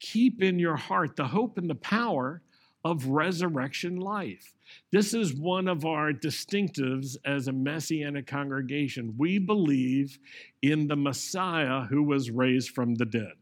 keep 0.00 0.42
in 0.42 0.58
your 0.58 0.76
heart 0.76 1.16
the 1.16 1.26
hope 1.26 1.58
and 1.58 1.70
the 1.70 1.76
power 1.76 2.42
of 2.84 3.06
resurrection 3.06 3.96
life. 3.96 4.54
This 4.92 5.12
is 5.12 5.34
one 5.34 5.66
of 5.66 5.84
our 5.84 6.12
distinctives 6.12 7.16
as 7.24 7.48
a 7.48 7.52
messianic 7.52 8.26
congregation. 8.26 9.14
We 9.18 9.38
believe 9.38 10.18
in 10.62 10.86
the 10.86 10.96
Messiah 10.96 11.82
who 11.82 12.02
was 12.04 12.30
raised 12.30 12.70
from 12.70 12.94
the 12.94 13.04
dead. 13.04 13.32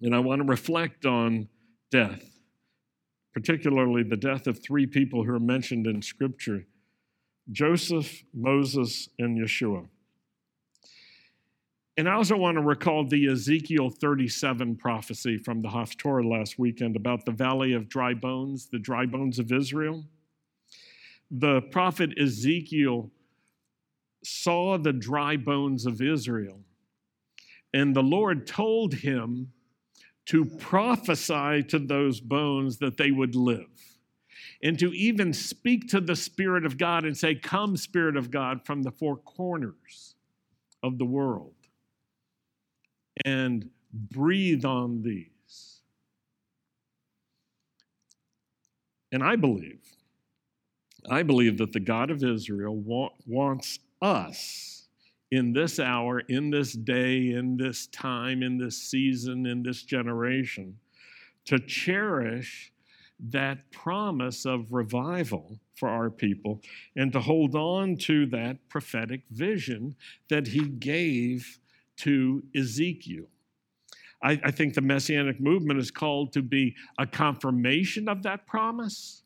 And 0.00 0.14
I 0.14 0.20
want 0.20 0.40
to 0.40 0.48
reflect 0.48 1.04
on 1.04 1.48
death, 1.90 2.22
particularly 3.38 4.02
the 4.02 4.16
death 4.16 4.48
of 4.48 4.60
three 4.60 4.84
people 4.84 5.22
who 5.22 5.32
are 5.32 5.38
mentioned 5.38 5.86
in 5.86 6.02
Scripture 6.02 6.66
Joseph, 7.52 8.24
Moses, 8.34 9.08
and 9.20 9.38
Yeshua. 9.38 9.86
And 11.96 12.08
I 12.08 12.14
also 12.14 12.36
want 12.36 12.56
to 12.56 12.62
recall 12.62 13.06
the 13.06 13.28
Ezekiel 13.28 13.90
37 13.90 14.74
prophecy 14.74 15.38
from 15.38 15.62
the 15.62 15.68
Haftorah 15.68 16.28
last 16.28 16.58
weekend 16.58 16.96
about 16.96 17.24
the 17.24 17.30
valley 17.30 17.74
of 17.74 17.88
dry 17.88 18.12
bones, 18.12 18.70
the 18.72 18.78
dry 18.80 19.06
bones 19.06 19.38
of 19.38 19.52
Israel. 19.52 20.04
The 21.30 21.60
prophet 21.70 22.10
Ezekiel 22.20 23.08
saw 24.24 24.78
the 24.78 24.92
dry 24.92 25.36
bones 25.36 25.86
of 25.86 26.02
Israel, 26.02 26.58
and 27.72 27.94
the 27.94 28.02
Lord 28.02 28.48
told 28.48 28.94
him 28.94 29.52
to 30.28 30.44
prophesy 30.44 31.62
to 31.64 31.78
those 31.78 32.20
bones 32.20 32.78
that 32.78 32.96
they 32.96 33.10
would 33.10 33.34
live, 33.34 33.98
and 34.62 34.78
to 34.78 34.92
even 34.92 35.32
speak 35.32 35.88
to 35.88 36.00
the 36.00 36.16
Spirit 36.16 36.64
of 36.64 36.78
God 36.78 37.04
and 37.04 37.16
say, 37.16 37.34
Come, 37.34 37.76
Spirit 37.76 38.16
of 38.16 38.30
God, 38.30 38.64
from 38.64 38.82
the 38.82 38.90
four 38.90 39.16
corners 39.16 40.14
of 40.82 40.98
the 40.98 41.04
world 41.04 41.54
and 43.24 43.68
breathe 43.92 44.64
on 44.64 45.02
these. 45.02 45.80
And 49.10 49.22
I 49.22 49.36
believe, 49.36 49.80
I 51.10 51.22
believe 51.22 51.58
that 51.58 51.72
the 51.72 51.80
God 51.80 52.10
of 52.10 52.22
Israel 52.22 52.76
wa- 52.76 53.12
wants 53.26 53.78
us 54.02 54.77
in 55.30 55.52
this 55.52 55.78
hour, 55.78 56.20
in 56.20 56.50
this 56.50 56.72
day, 56.72 57.30
in 57.30 57.56
this 57.56 57.86
time, 57.88 58.42
in 58.42 58.58
this 58.58 58.76
season, 58.76 59.46
in 59.46 59.62
this 59.62 59.82
generation, 59.82 60.78
to 61.44 61.58
cherish 61.58 62.72
that 63.20 63.70
promise 63.72 64.46
of 64.46 64.72
revival 64.72 65.58
for 65.74 65.88
our 65.88 66.08
people 66.08 66.60
and 66.96 67.12
to 67.12 67.20
hold 67.20 67.54
on 67.54 67.96
to 67.96 68.26
that 68.26 68.56
prophetic 68.68 69.22
vision 69.30 69.94
that 70.28 70.46
he 70.46 70.68
gave 70.68 71.58
to 71.96 72.42
Ezekiel. 72.54 73.26
I, 74.22 74.40
I, 74.44 74.50
think 74.50 74.74
the 74.74 74.80
Messianic 74.80 75.40
movement 75.40 75.78
is 75.78 75.90
called 75.90 76.32
to 76.32 76.42
be 76.42 76.74
a 76.98 77.06
confirmation 77.06 78.08
of 78.08 78.22
that 78.24 78.46
promise 78.46 79.22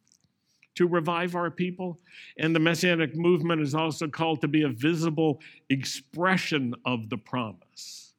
to 0.74 0.86
revive 0.86 1.34
our 1.34 1.50
people. 1.50 2.00
And 2.38 2.54
the 2.54 2.60
Messianic 2.60 3.16
movement 3.16 3.60
is 3.60 3.74
also 3.74 4.08
called 4.08 4.40
to 4.40 4.48
be 4.48 4.62
a 4.62 4.68
visible 4.68 5.40
expression 5.68 6.74
of 6.84 7.10
the 7.10 7.18
promise. 7.18 8.14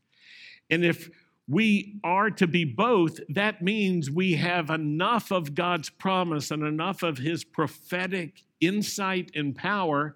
And 0.69 0.85
if 0.85 1.09
we 1.47 1.99
are 2.03 2.29
to 2.31 2.47
be 2.47 2.63
both, 2.63 3.19
that 3.29 3.61
means 3.61 4.09
we 4.09 4.33
have 4.33 4.69
enough 4.69 5.31
of 5.31 5.55
God's 5.55 5.89
promise 5.89 6.51
and 6.51 6.63
enough 6.63 7.03
of 7.03 7.17
His 7.17 7.43
prophetic 7.43 8.43
insight 8.61 9.31
and 9.35 9.55
power 9.55 10.15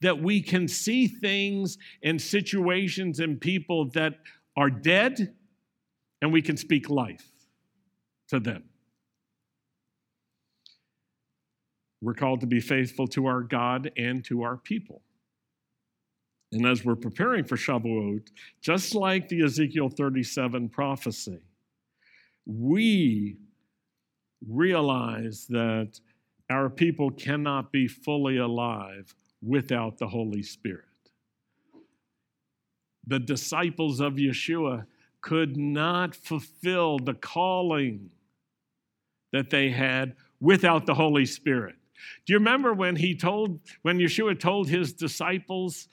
that 0.00 0.22
we 0.22 0.40
can 0.40 0.68
see 0.68 1.06
things 1.06 1.76
and 2.02 2.20
situations 2.20 3.20
and 3.20 3.40
people 3.40 3.86
that 3.90 4.14
are 4.56 4.70
dead 4.70 5.34
and 6.22 6.32
we 6.32 6.42
can 6.42 6.56
speak 6.56 6.88
life 6.88 7.30
to 8.28 8.40
them. 8.40 8.69
We're 12.00 12.14
called 12.14 12.40
to 12.40 12.46
be 12.46 12.60
faithful 12.60 13.06
to 13.08 13.26
our 13.26 13.42
God 13.42 13.90
and 13.96 14.24
to 14.24 14.42
our 14.42 14.56
people. 14.56 15.02
And 16.52 16.66
as 16.66 16.84
we're 16.84 16.96
preparing 16.96 17.44
for 17.44 17.56
Shavuot, 17.56 18.28
just 18.60 18.94
like 18.94 19.28
the 19.28 19.44
Ezekiel 19.44 19.88
37 19.88 20.68
prophecy, 20.68 21.40
we 22.46 23.36
realize 24.48 25.46
that 25.48 26.00
our 26.48 26.68
people 26.68 27.10
cannot 27.10 27.70
be 27.70 27.86
fully 27.86 28.38
alive 28.38 29.14
without 29.42 29.98
the 29.98 30.08
Holy 30.08 30.42
Spirit. 30.42 30.84
The 33.06 33.20
disciples 33.20 34.00
of 34.00 34.14
Yeshua 34.14 34.86
could 35.20 35.56
not 35.56 36.14
fulfill 36.16 36.98
the 36.98 37.14
calling 37.14 38.10
that 39.32 39.50
they 39.50 39.70
had 39.70 40.16
without 40.40 40.86
the 40.86 40.94
Holy 40.94 41.26
Spirit. 41.26 41.76
Do 42.26 42.32
you 42.32 42.38
remember 42.38 42.74
when 42.74 42.96
he 42.96 43.14
told, 43.14 43.60
when 43.82 43.98
Yeshua 43.98 44.38
told 44.38 44.68
his 44.68 44.92
disciples 44.92 45.88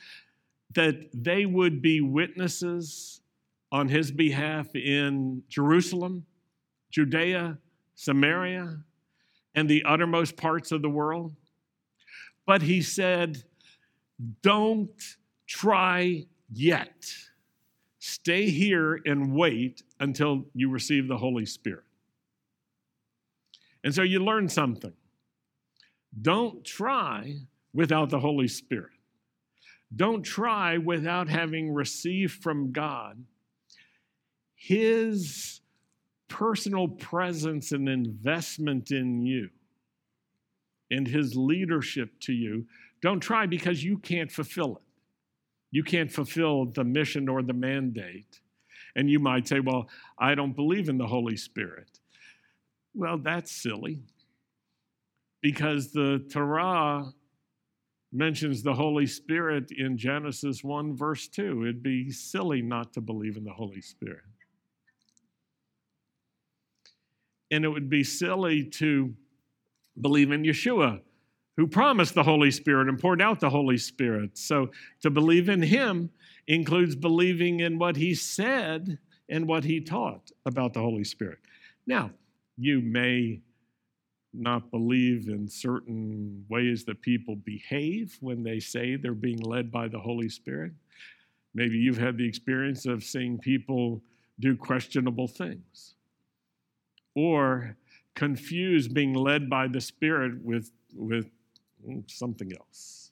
that 0.73 1.09
they 1.13 1.45
would 1.45 1.81
be 1.81 2.01
witnesses 2.01 3.21
on 3.71 3.87
his 3.87 4.11
behalf 4.11 4.75
in 4.75 5.43
Jerusalem, 5.49 6.25
Judea, 6.91 7.57
Samaria, 7.95 8.77
and 9.55 9.69
the 9.69 9.83
uttermost 9.83 10.37
parts 10.37 10.71
of 10.71 10.81
the 10.81 10.89
world? 10.89 11.35
But 12.45 12.61
he 12.61 12.81
said, 12.81 13.43
don't 14.41 14.89
try 15.47 16.25
yet. 16.51 17.11
Stay 17.99 18.49
here 18.49 19.01
and 19.05 19.33
wait 19.33 19.83
until 19.99 20.45
you 20.53 20.69
receive 20.69 21.07
the 21.07 21.17
Holy 21.17 21.45
Spirit. 21.45 21.83
And 23.83 23.93
so 23.93 24.01
you 24.01 24.23
learn 24.23 24.49
something. 24.49 24.93
Don't 26.21 26.63
try 26.63 27.35
without 27.73 28.09
the 28.09 28.19
Holy 28.19 28.47
Spirit. 28.47 28.91
Don't 29.95 30.23
try 30.23 30.77
without 30.77 31.29
having 31.29 31.73
received 31.73 32.43
from 32.43 32.71
God 32.71 33.23
His 34.55 35.61
personal 36.27 36.87
presence 36.87 37.71
and 37.71 37.87
investment 37.87 38.91
in 38.91 39.21
you 39.21 39.49
and 40.91 41.07
His 41.07 41.35
leadership 41.35 42.19
to 42.21 42.33
you. 42.33 42.65
Don't 43.01 43.19
try 43.19 43.45
because 43.45 43.83
you 43.83 43.97
can't 43.99 44.31
fulfill 44.31 44.77
it. 44.77 44.83
You 45.71 45.83
can't 45.83 46.11
fulfill 46.11 46.65
the 46.65 46.83
mission 46.83 47.29
or 47.29 47.43
the 47.43 47.53
mandate. 47.53 48.41
And 48.95 49.09
you 49.09 49.19
might 49.19 49.47
say, 49.47 49.59
Well, 49.59 49.87
I 50.17 50.35
don't 50.35 50.55
believe 50.55 50.89
in 50.89 50.97
the 50.97 51.07
Holy 51.07 51.37
Spirit. 51.37 51.99
Well, 52.93 53.19
that's 53.19 53.51
silly 53.51 54.01
because 55.41 55.91
the 55.91 56.25
Torah 56.31 57.11
mentions 58.11 58.63
the 58.63 58.73
Holy 58.73 59.05
Spirit 59.05 59.71
in 59.71 59.97
Genesis 59.97 60.63
1, 60.63 60.95
verse 60.95 61.27
2. 61.27 61.63
It'd 61.63 61.83
be 61.83 62.09
silly 62.11 62.61
not 62.61 62.93
to 62.93 63.01
believe 63.01 63.37
in 63.37 63.43
the 63.43 63.53
Holy 63.53 63.81
Spirit. 63.81 64.23
And 67.51 67.63
it 67.63 67.69
would 67.69 67.89
be 67.89 68.03
silly 68.03 68.63
to 68.63 69.13
believe 69.99 70.31
in 70.31 70.43
Yeshua, 70.43 71.01
who 71.55 71.67
promised 71.67 72.13
the 72.13 72.23
Holy 72.23 72.51
Spirit 72.51 72.89
and 72.89 72.99
poured 72.99 73.21
out 73.21 73.39
the 73.39 73.49
Holy 73.49 73.77
Spirit. 73.77 74.37
So 74.37 74.71
to 75.01 75.09
believe 75.09 75.49
in 75.49 75.61
him 75.61 76.09
includes 76.47 76.95
believing 76.95 77.59
in 77.59 77.77
what 77.77 77.95
he 77.95 78.15
said 78.15 78.99
and 79.29 79.47
what 79.47 79.63
he 79.63 79.81
taught 79.81 80.31
about 80.45 80.73
the 80.73 80.81
Holy 80.81 81.03
Spirit. 81.03 81.39
Now, 81.85 82.11
you 82.57 82.81
may 82.81 83.41
not 84.33 84.71
believe 84.71 85.29
in 85.29 85.47
certain 85.47 86.45
ways 86.49 86.83
that 86.85 87.01
people 87.01 87.35
behave 87.35 88.17
when 88.19 88.43
they 88.43 88.59
say 88.59 88.95
they're 88.95 89.13
being 89.13 89.39
led 89.39 89.71
by 89.71 89.87
the 89.87 89.99
Holy 89.99 90.29
Spirit. 90.29 90.73
Maybe 91.53 91.77
you've 91.77 91.97
had 91.97 92.17
the 92.17 92.27
experience 92.27 92.85
of 92.85 93.03
seeing 93.03 93.39
people 93.39 94.01
do 94.39 94.55
questionable 94.55 95.27
things 95.27 95.95
or 97.15 97.75
confuse 98.13 98.87
being 98.87 99.13
led 99.13 99.49
by 99.49 99.67
the 99.67 99.81
Spirit 99.81 100.43
with, 100.43 100.71
with 100.93 101.29
hmm, 101.83 102.01
something 102.07 102.51
else. 102.53 103.06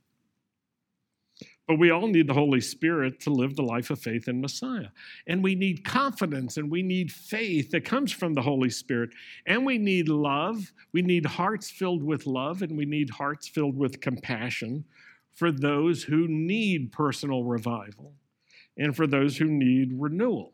But 1.67 1.79
we 1.79 1.89
all 1.89 2.07
need 2.07 2.27
the 2.27 2.33
Holy 2.33 2.61
Spirit 2.61 3.19
to 3.21 3.31
live 3.31 3.55
the 3.55 3.63
life 3.63 3.89
of 3.89 3.99
faith 3.99 4.27
in 4.27 4.39
Messiah. 4.39 4.89
And 5.25 5.43
we 5.43 5.55
need 5.55 5.83
confidence 5.83 6.57
and 6.57 6.69
we 6.69 6.83
need 6.83 7.11
faith 7.11 7.71
that 7.71 7.85
comes 7.85 8.11
from 8.11 8.35
the 8.35 8.41
Holy 8.41 8.69
Spirit. 8.69 9.09
And 9.47 9.65
we 9.65 9.79
need 9.79 10.07
love. 10.07 10.71
We 10.91 11.01
need 11.01 11.25
hearts 11.25 11.71
filled 11.71 12.03
with 12.03 12.27
love 12.27 12.61
and 12.61 12.77
we 12.77 12.85
need 12.85 13.09
hearts 13.09 13.47
filled 13.47 13.75
with 13.75 13.99
compassion 13.99 14.85
for 15.33 15.51
those 15.51 16.03
who 16.03 16.27
need 16.27 16.91
personal 16.91 17.43
revival 17.43 18.13
and 18.77 18.95
for 18.95 19.07
those 19.07 19.37
who 19.37 19.45
need 19.45 19.89
renewal. 19.93 20.53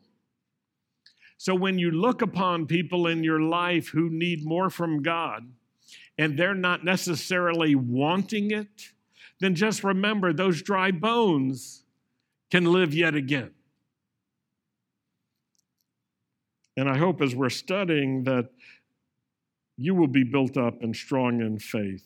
So 1.36 1.54
when 1.54 1.78
you 1.78 1.90
look 1.90 2.22
upon 2.22 2.66
people 2.66 3.06
in 3.08 3.24
your 3.24 3.40
life 3.40 3.88
who 3.88 4.08
need 4.08 4.46
more 4.46 4.70
from 4.70 5.02
God 5.02 5.42
and 6.16 6.38
they're 6.38 6.54
not 6.54 6.84
necessarily 6.84 7.74
wanting 7.74 8.52
it, 8.52 8.92
then 9.42 9.54
just 9.54 9.82
remember 9.82 10.32
those 10.32 10.62
dry 10.62 10.90
bones 10.90 11.84
can 12.50 12.64
live 12.64 12.94
yet 12.94 13.14
again. 13.14 13.50
And 16.76 16.88
I 16.88 16.96
hope 16.96 17.20
as 17.20 17.34
we're 17.34 17.50
studying 17.50 18.24
that 18.24 18.50
you 19.76 19.94
will 19.94 20.06
be 20.06 20.22
built 20.22 20.56
up 20.56 20.82
and 20.82 20.94
strong 20.94 21.40
in 21.40 21.58
faith, 21.58 22.04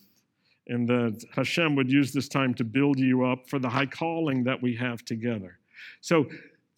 and 0.67 0.87
that 0.87 1.23
Hashem 1.33 1.75
would 1.75 1.91
use 1.91 2.11
this 2.11 2.27
time 2.27 2.53
to 2.55 2.63
build 2.63 2.99
you 2.99 3.23
up 3.25 3.49
for 3.49 3.59
the 3.59 3.69
high 3.69 3.85
calling 3.85 4.43
that 4.45 4.61
we 4.61 4.75
have 4.75 5.05
together. 5.05 5.59
So, 6.01 6.25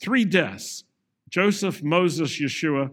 three 0.02 0.26
deaths 0.26 0.84
Joseph, 1.30 1.84
Moses, 1.84 2.40
Yeshua, 2.40 2.92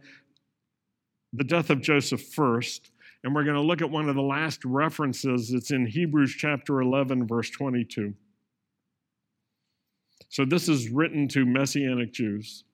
the 1.32 1.44
death 1.44 1.70
of 1.70 1.80
Joseph 1.80 2.22
first, 2.22 2.90
and 3.22 3.34
we're 3.34 3.44
going 3.44 3.56
to 3.56 3.62
look 3.62 3.82
at 3.82 3.90
one 3.90 4.08
of 4.08 4.14
the 4.14 4.22
last 4.22 4.64
references. 4.64 5.52
It's 5.52 5.70
in 5.70 5.86
Hebrews 5.86 6.34
chapter 6.36 6.80
11, 6.80 7.26
verse 7.26 7.50
22. 7.50 8.14
So 10.28 10.44
this 10.44 10.68
is 10.68 10.90
written 10.90 11.28
to 11.28 11.46
Messianic 11.46 12.12
Jews. 12.12 12.64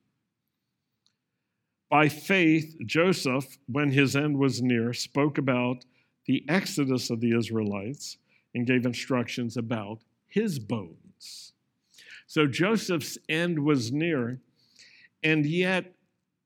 By 1.89 2.09
faith, 2.09 2.75
Joseph, 2.85 3.57
when 3.67 3.91
his 3.91 4.15
end 4.15 4.37
was 4.37 4.61
near, 4.61 4.93
spoke 4.93 5.37
about 5.37 5.85
the 6.25 6.43
exodus 6.49 7.09
of 7.09 7.19
the 7.19 7.37
Israelites 7.37 8.17
and 8.55 8.65
gave 8.65 8.85
instructions 8.85 9.57
about 9.57 9.99
his 10.27 10.57
bones. 10.57 11.53
So 12.25 12.47
Joseph's 12.47 13.17
end 13.29 13.59
was 13.59 13.91
near, 13.91 14.39
and 15.23 15.45
yet 15.45 15.93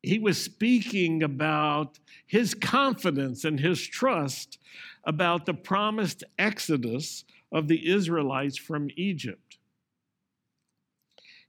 he 0.07 0.19
was 0.19 0.41
speaking 0.41 1.21
about 1.21 1.99
his 2.25 2.53
confidence 2.53 3.43
and 3.43 3.59
his 3.59 3.85
trust 3.85 4.57
about 5.03 5.45
the 5.45 5.53
promised 5.53 6.23
exodus 6.39 7.25
of 7.51 7.67
the 7.67 7.89
Israelites 7.89 8.57
from 8.57 8.89
Egypt. 8.95 9.57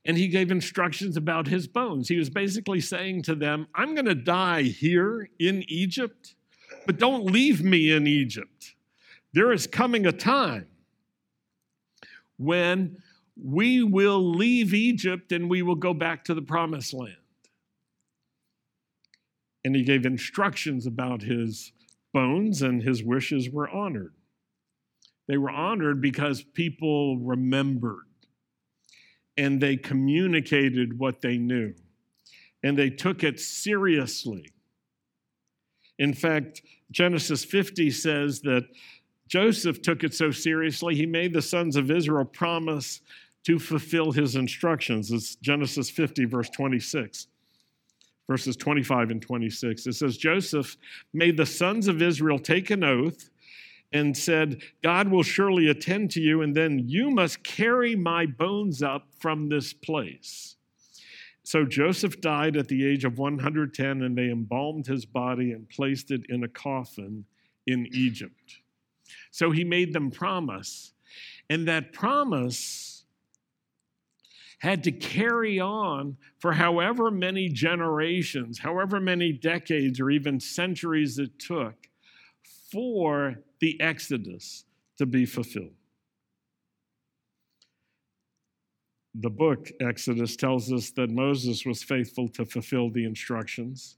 And 0.04 0.16
he 0.16 0.28
gave 0.28 0.50
instructions 0.50 1.16
about 1.16 1.48
his 1.48 1.66
bones. 1.66 2.08
He 2.08 2.16
was 2.16 2.30
basically 2.30 2.80
saying 2.80 3.22
to 3.22 3.34
them, 3.34 3.66
I'm 3.74 3.94
going 3.94 4.06
to 4.06 4.14
die 4.14 4.62
here 4.62 5.28
in 5.38 5.64
Egypt, 5.68 6.34
but 6.86 6.98
don't 6.98 7.26
leave 7.26 7.62
me 7.62 7.92
in 7.92 8.06
Egypt. 8.06 8.74
There 9.32 9.52
is 9.52 9.66
coming 9.66 10.06
a 10.06 10.12
time 10.12 10.66
when 12.38 13.02
we 13.36 13.82
will 13.82 14.32
leave 14.34 14.72
Egypt 14.72 15.32
and 15.32 15.50
we 15.50 15.62
will 15.62 15.74
go 15.74 15.92
back 15.92 16.24
to 16.24 16.34
the 16.34 16.42
promised 16.42 16.94
land 16.94 17.16
and 19.64 19.74
he 19.74 19.82
gave 19.82 20.06
instructions 20.06 20.86
about 20.86 21.22
his 21.22 21.72
bones, 22.12 22.62
and 22.62 22.82
his 22.82 23.02
wishes 23.02 23.50
were 23.50 23.68
honored. 23.68 24.14
They 25.26 25.36
were 25.36 25.50
honored 25.50 26.00
because 26.00 26.42
people 26.42 27.18
remembered 27.18 28.06
and 29.36 29.60
they 29.60 29.76
communicated 29.76 30.98
what 30.98 31.20
they 31.20 31.36
knew 31.36 31.74
and 32.62 32.76
they 32.76 32.90
took 32.90 33.22
it 33.22 33.38
seriously. 33.38 34.50
In 35.98 36.12
fact, 36.12 36.62
Genesis 36.90 37.44
50 37.44 37.90
says 37.90 38.40
that 38.40 38.64
Joseph 39.28 39.82
took 39.82 40.02
it 40.02 40.14
so 40.14 40.30
seriously, 40.30 40.94
he 40.94 41.06
made 41.06 41.32
the 41.32 41.42
sons 41.42 41.76
of 41.76 41.90
Israel 41.90 42.24
promise 42.24 43.00
to 43.44 43.58
fulfill 43.58 44.10
his 44.10 44.34
instructions. 44.34 45.10
It's 45.10 45.36
Genesis 45.36 45.90
50, 45.90 46.24
verse 46.24 46.48
26 46.50 47.28
verses 48.28 48.56
25 48.56 49.10
and 49.10 49.22
26. 49.22 49.86
It 49.86 49.94
says, 49.94 50.16
Joseph 50.16 50.76
made 51.12 51.36
the 51.36 51.46
sons 51.46 51.88
of 51.88 52.00
Israel 52.00 52.38
take 52.38 52.70
an 52.70 52.84
oath 52.84 53.30
and 53.92 54.16
said, 54.16 54.60
God 54.82 55.08
will 55.08 55.22
surely 55.22 55.68
attend 55.68 56.10
to 56.12 56.20
you, 56.20 56.42
and 56.42 56.54
then 56.54 56.78
you 56.78 57.10
must 57.10 57.42
carry 57.42 57.96
my 57.96 58.26
bones 58.26 58.82
up 58.82 59.08
from 59.18 59.48
this 59.48 59.72
place. 59.72 60.56
So 61.42 61.64
Joseph 61.64 62.20
died 62.20 62.58
at 62.58 62.68
the 62.68 62.86
age 62.86 63.06
of 63.06 63.18
110, 63.18 64.02
and 64.02 64.16
they 64.16 64.28
embalmed 64.28 64.86
his 64.86 65.06
body 65.06 65.52
and 65.52 65.66
placed 65.70 66.10
it 66.10 66.26
in 66.28 66.44
a 66.44 66.48
coffin 66.48 67.24
in 67.66 67.88
Egypt. 67.92 68.58
So 69.30 69.50
he 69.50 69.64
made 69.64 69.94
them 69.94 70.10
promise, 70.10 70.92
and 71.48 71.66
that 71.66 71.94
promise 71.94 72.87
had 74.58 74.82
to 74.84 74.92
carry 74.92 75.60
on 75.60 76.16
for 76.40 76.52
however 76.52 77.10
many 77.10 77.48
generations, 77.48 78.58
however 78.58 79.00
many 79.00 79.32
decades, 79.32 80.00
or 80.00 80.10
even 80.10 80.40
centuries 80.40 81.18
it 81.18 81.38
took 81.38 81.74
for 82.70 83.36
the 83.60 83.80
Exodus 83.80 84.64
to 84.98 85.06
be 85.06 85.24
fulfilled. 85.24 85.74
The 89.14 89.30
book 89.30 89.70
Exodus 89.80 90.36
tells 90.36 90.72
us 90.72 90.90
that 90.90 91.10
Moses 91.10 91.64
was 91.64 91.82
faithful 91.82 92.28
to 92.28 92.44
fulfill 92.44 92.90
the 92.90 93.04
instructions. 93.04 93.96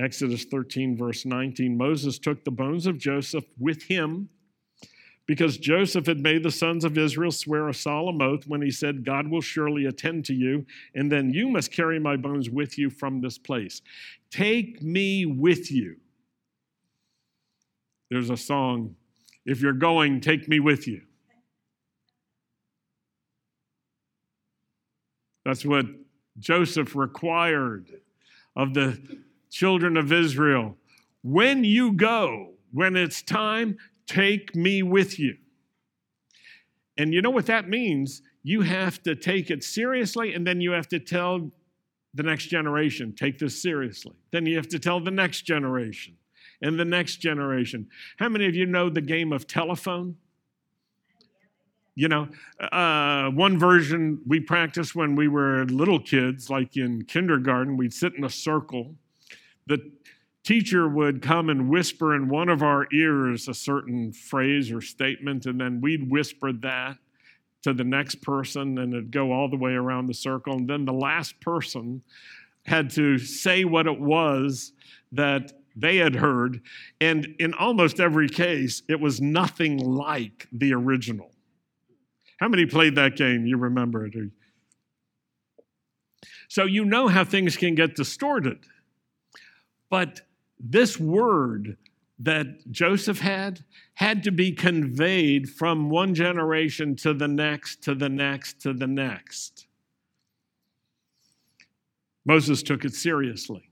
Exodus 0.00 0.44
13, 0.44 0.96
verse 0.96 1.26
19 1.26 1.76
Moses 1.76 2.18
took 2.18 2.44
the 2.44 2.50
bones 2.50 2.86
of 2.86 2.98
Joseph 2.98 3.44
with 3.58 3.82
him 3.82 4.28
because 5.28 5.58
Joseph 5.58 6.06
had 6.06 6.20
made 6.20 6.42
the 6.42 6.50
sons 6.50 6.86
of 6.86 6.96
Israel 6.96 7.30
swear 7.30 7.68
a 7.68 7.74
solemn 7.74 8.22
oath 8.22 8.46
when 8.46 8.62
he 8.62 8.70
said, 8.70 9.04
God 9.04 9.28
will 9.28 9.42
surely 9.42 9.84
attend 9.84 10.24
to 10.24 10.34
you, 10.34 10.64
and 10.94 11.12
then 11.12 11.30
you 11.34 11.48
must 11.48 11.70
carry 11.70 12.00
my 12.00 12.16
bones 12.16 12.48
with 12.48 12.78
you 12.78 12.88
from 12.88 13.20
this 13.20 13.36
place. 13.36 13.82
Take 14.30 14.82
me 14.82 15.26
with 15.26 15.70
you. 15.70 15.96
There's 18.10 18.30
a 18.30 18.38
song, 18.38 18.96
if 19.44 19.60
you're 19.60 19.74
going, 19.74 20.22
take 20.22 20.48
me 20.48 20.60
with 20.60 20.88
you. 20.88 21.02
That's 25.44 25.64
what 25.64 25.84
Joseph 26.38 26.96
required 26.96 28.00
of 28.56 28.72
the 28.72 28.98
children 29.50 29.98
of 29.98 30.10
Israel. 30.10 30.74
When 31.22 31.64
you 31.64 31.92
go, 31.92 32.54
when 32.72 32.96
it's 32.96 33.20
time, 33.20 33.76
take 34.08 34.56
me 34.56 34.82
with 34.82 35.18
you. 35.18 35.36
And 36.96 37.14
you 37.14 37.22
know 37.22 37.30
what 37.30 37.46
that 37.46 37.68
means? 37.68 38.22
You 38.42 38.62
have 38.62 39.02
to 39.04 39.14
take 39.14 39.50
it 39.50 39.62
seriously, 39.62 40.34
and 40.34 40.44
then 40.46 40.60
you 40.60 40.72
have 40.72 40.88
to 40.88 40.98
tell 40.98 41.52
the 42.14 42.22
next 42.22 42.46
generation, 42.46 43.14
take 43.14 43.38
this 43.38 43.62
seriously. 43.62 44.14
Then 44.32 44.46
you 44.46 44.56
have 44.56 44.68
to 44.68 44.78
tell 44.78 44.98
the 44.98 45.10
next 45.10 45.42
generation 45.42 46.16
and 46.62 46.78
the 46.78 46.84
next 46.84 47.16
generation. 47.16 47.88
How 48.18 48.28
many 48.28 48.46
of 48.46 48.54
you 48.54 48.66
know 48.66 48.88
the 48.90 49.00
game 49.00 49.32
of 49.32 49.46
telephone? 49.46 50.16
You 51.94 52.08
know, 52.08 52.28
uh, 52.72 53.30
one 53.30 53.58
version 53.58 54.20
we 54.26 54.40
practiced 54.40 54.94
when 54.94 55.14
we 55.14 55.28
were 55.28 55.64
little 55.66 56.00
kids, 56.00 56.48
like 56.48 56.76
in 56.76 57.04
kindergarten, 57.04 57.76
we'd 57.76 57.92
sit 57.92 58.14
in 58.14 58.24
a 58.24 58.30
circle. 58.30 58.94
The 59.66 59.90
teacher 60.44 60.88
would 60.88 61.20
come 61.22 61.50
and 61.50 61.68
whisper 61.68 62.14
in 62.14 62.28
one 62.28 62.48
of 62.48 62.62
our 62.62 62.86
ears 62.92 63.48
a 63.48 63.54
certain 63.54 64.12
phrase 64.12 64.70
or 64.72 64.80
statement, 64.80 65.46
and 65.46 65.60
then 65.60 65.80
we'd 65.80 66.10
whisper 66.10 66.52
that 66.52 66.96
to 67.62 67.72
the 67.72 67.84
next 67.84 68.22
person, 68.22 68.78
and 68.78 68.94
it'd 68.94 69.10
go 69.10 69.32
all 69.32 69.50
the 69.50 69.56
way 69.56 69.72
around 69.72 70.06
the 70.06 70.14
circle. 70.14 70.54
And 70.54 70.68
then 70.68 70.84
the 70.84 70.92
last 70.92 71.40
person 71.40 72.02
had 72.64 72.90
to 72.90 73.18
say 73.18 73.64
what 73.64 73.86
it 73.86 74.00
was 74.00 74.72
that 75.12 75.52
they 75.74 75.96
had 75.96 76.14
heard. 76.14 76.60
And 77.00 77.34
in 77.38 77.54
almost 77.54 78.00
every 78.00 78.28
case, 78.28 78.82
it 78.88 79.00
was 79.00 79.20
nothing 79.20 79.78
like 79.78 80.46
the 80.52 80.72
original. 80.72 81.30
How 82.38 82.48
many 82.48 82.66
played 82.66 82.94
that 82.96 83.16
game? 83.16 83.46
You 83.46 83.56
remember 83.56 84.06
it? 84.06 84.14
So 86.48 86.64
you 86.64 86.84
know 86.84 87.08
how 87.08 87.24
things 87.24 87.56
can 87.56 87.74
get 87.74 87.96
distorted. 87.96 88.64
But 89.90 90.20
this 90.60 90.98
word 90.98 91.76
that 92.18 92.70
Joseph 92.70 93.20
had 93.20 93.64
had 93.94 94.22
to 94.24 94.32
be 94.32 94.52
conveyed 94.52 95.48
from 95.48 95.90
one 95.90 96.14
generation 96.14 96.96
to 96.96 97.14
the 97.14 97.28
next, 97.28 97.82
to 97.82 97.94
the 97.94 98.08
next, 98.08 98.60
to 98.62 98.72
the 98.72 98.86
next. 98.86 99.66
Moses 102.24 102.62
took 102.62 102.84
it 102.84 102.94
seriously. 102.94 103.70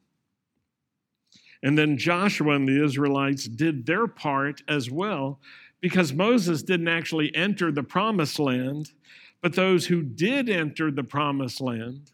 And 1.63 1.77
then 1.77 1.99
Joshua 1.99 2.55
and 2.55 2.69
the 2.69 2.85
Israelites 2.85 3.49
did 3.49 3.87
their 3.87 4.07
part 4.07 4.63
as 4.69 4.91
well, 4.91 5.41
because 5.81 6.13
Moses 6.13 6.63
didn't 6.63 6.89
actually 6.89 7.35
enter 7.35 7.73
the 7.73 7.83
promised 7.83 8.39
land, 8.39 8.93
but 9.43 9.55
those 9.55 9.87
who 9.87 10.03
did 10.03 10.49
enter 10.49 10.91
the 10.91 11.05
promised 11.05 11.61
land, 11.61 12.13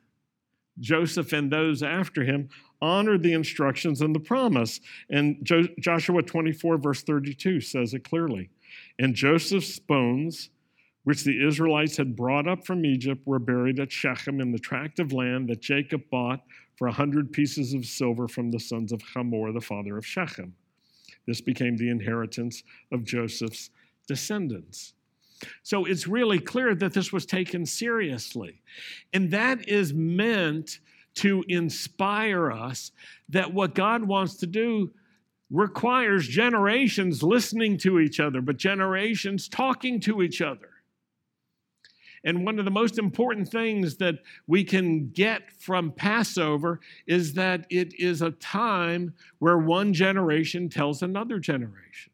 Joseph 0.80 1.32
and 1.32 1.50
those 1.50 1.82
after 1.82 2.24
him, 2.24 2.48
honored 2.82 3.22
the 3.22 3.32
instructions 3.32 4.02
and 4.02 4.14
the 4.14 4.20
promise. 4.20 4.80
And 5.08 5.38
jo- 5.42 5.68
Joshua 5.78 6.22
24, 6.22 6.76
verse 6.76 7.02
32 7.02 7.60
says 7.60 7.94
it 7.94 8.04
clearly. 8.04 8.50
And 8.98 9.14
Joseph's 9.14 9.78
bones, 9.78 10.50
which 11.04 11.24
the 11.24 11.46
Israelites 11.46 11.96
had 11.96 12.16
brought 12.16 12.48
up 12.48 12.66
from 12.66 12.84
Egypt, 12.84 13.22
were 13.24 13.38
buried 13.38 13.78
at 13.78 13.92
Shechem 13.92 14.40
in 14.40 14.50
the 14.50 14.58
tract 14.58 14.98
of 14.98 15.12
land 15.12 15.48
that 15.48 15.62
Jacob 15.62 16.02
bought 16.10 16.42
for 16.76 16.88
a 16.88 16.92
hundred 16.92 17.32
pieces 17.32 17.72
of 17.72 17.86
silver 17.86 18.26
from 18.26 18.50
the 18.50 18.58
sons 18.58 18.92
of 18.92 19.00
Hamor, 19.14 19.52
the 19.52 19.60
father 19.60 19.96
of 19.96 20.04
Shechem. 20.04 20.54
This 21.26 21.40
became 21.40 21.76
the 21.76 21.88
inheritance 21.88 22.64
of 22.90 23.04
Joseph's 23.04 23.70
descendants. 24.08 24.94
So 25.62 25.84
it's 25.84 26.06
really 26.06 26.38
clear 26.38 26.74
that 26.74 26.92
this 26.92 27.12
was 27.12 27.26
taken 27.26 27.66
seriously. 27.66 28.62
And 29.12 29.30
that 29.30 29.68
is 29.68 29.92
meant 29.92 30.80
to 31.16 31.44
inspire 31.48 32.50
us 32.50 32.92
that 33.28 33.52
what 33.52 33.74
God 33.74 34.04
wants 34.04 34.36
to 34.36 34.46
do 34.46 34.92
requires 35.50 36.26
generations 36.26 37.22
listening 37.22 37.76
to 37.78 38.00
each 38.00 38.18
other, 38.18 38.40
but 38.40 38.56
generations 38.56 39.48
talking 39.48 40.00
to 40.00 40.22
each 40.22 40.40
other. 40.40 40.68
And 42.24 42.44
one 42.44 42.58
of 42.58 42.64
the 42.64 42.70
most 42.70 42.98
important 42.98 43.48
things 43.48 43.96
that 43.96 44.20
we 44.46 44.62
can 44.64 45.10
get 45.10 45.52
from 45.58 45.90
Passover 45.90 46.80
is 47.06 47.34
that 47.34 47.66
it 47.68 47.94
is 47.98 48.22
a 48.22 48.30
time 48.30 49.14
where 49.40 49.58
one 49.58 49.92
generation 49.92 50.68
tells 50.68 51.02
another 51.02 51.38
generation 51.38 52.12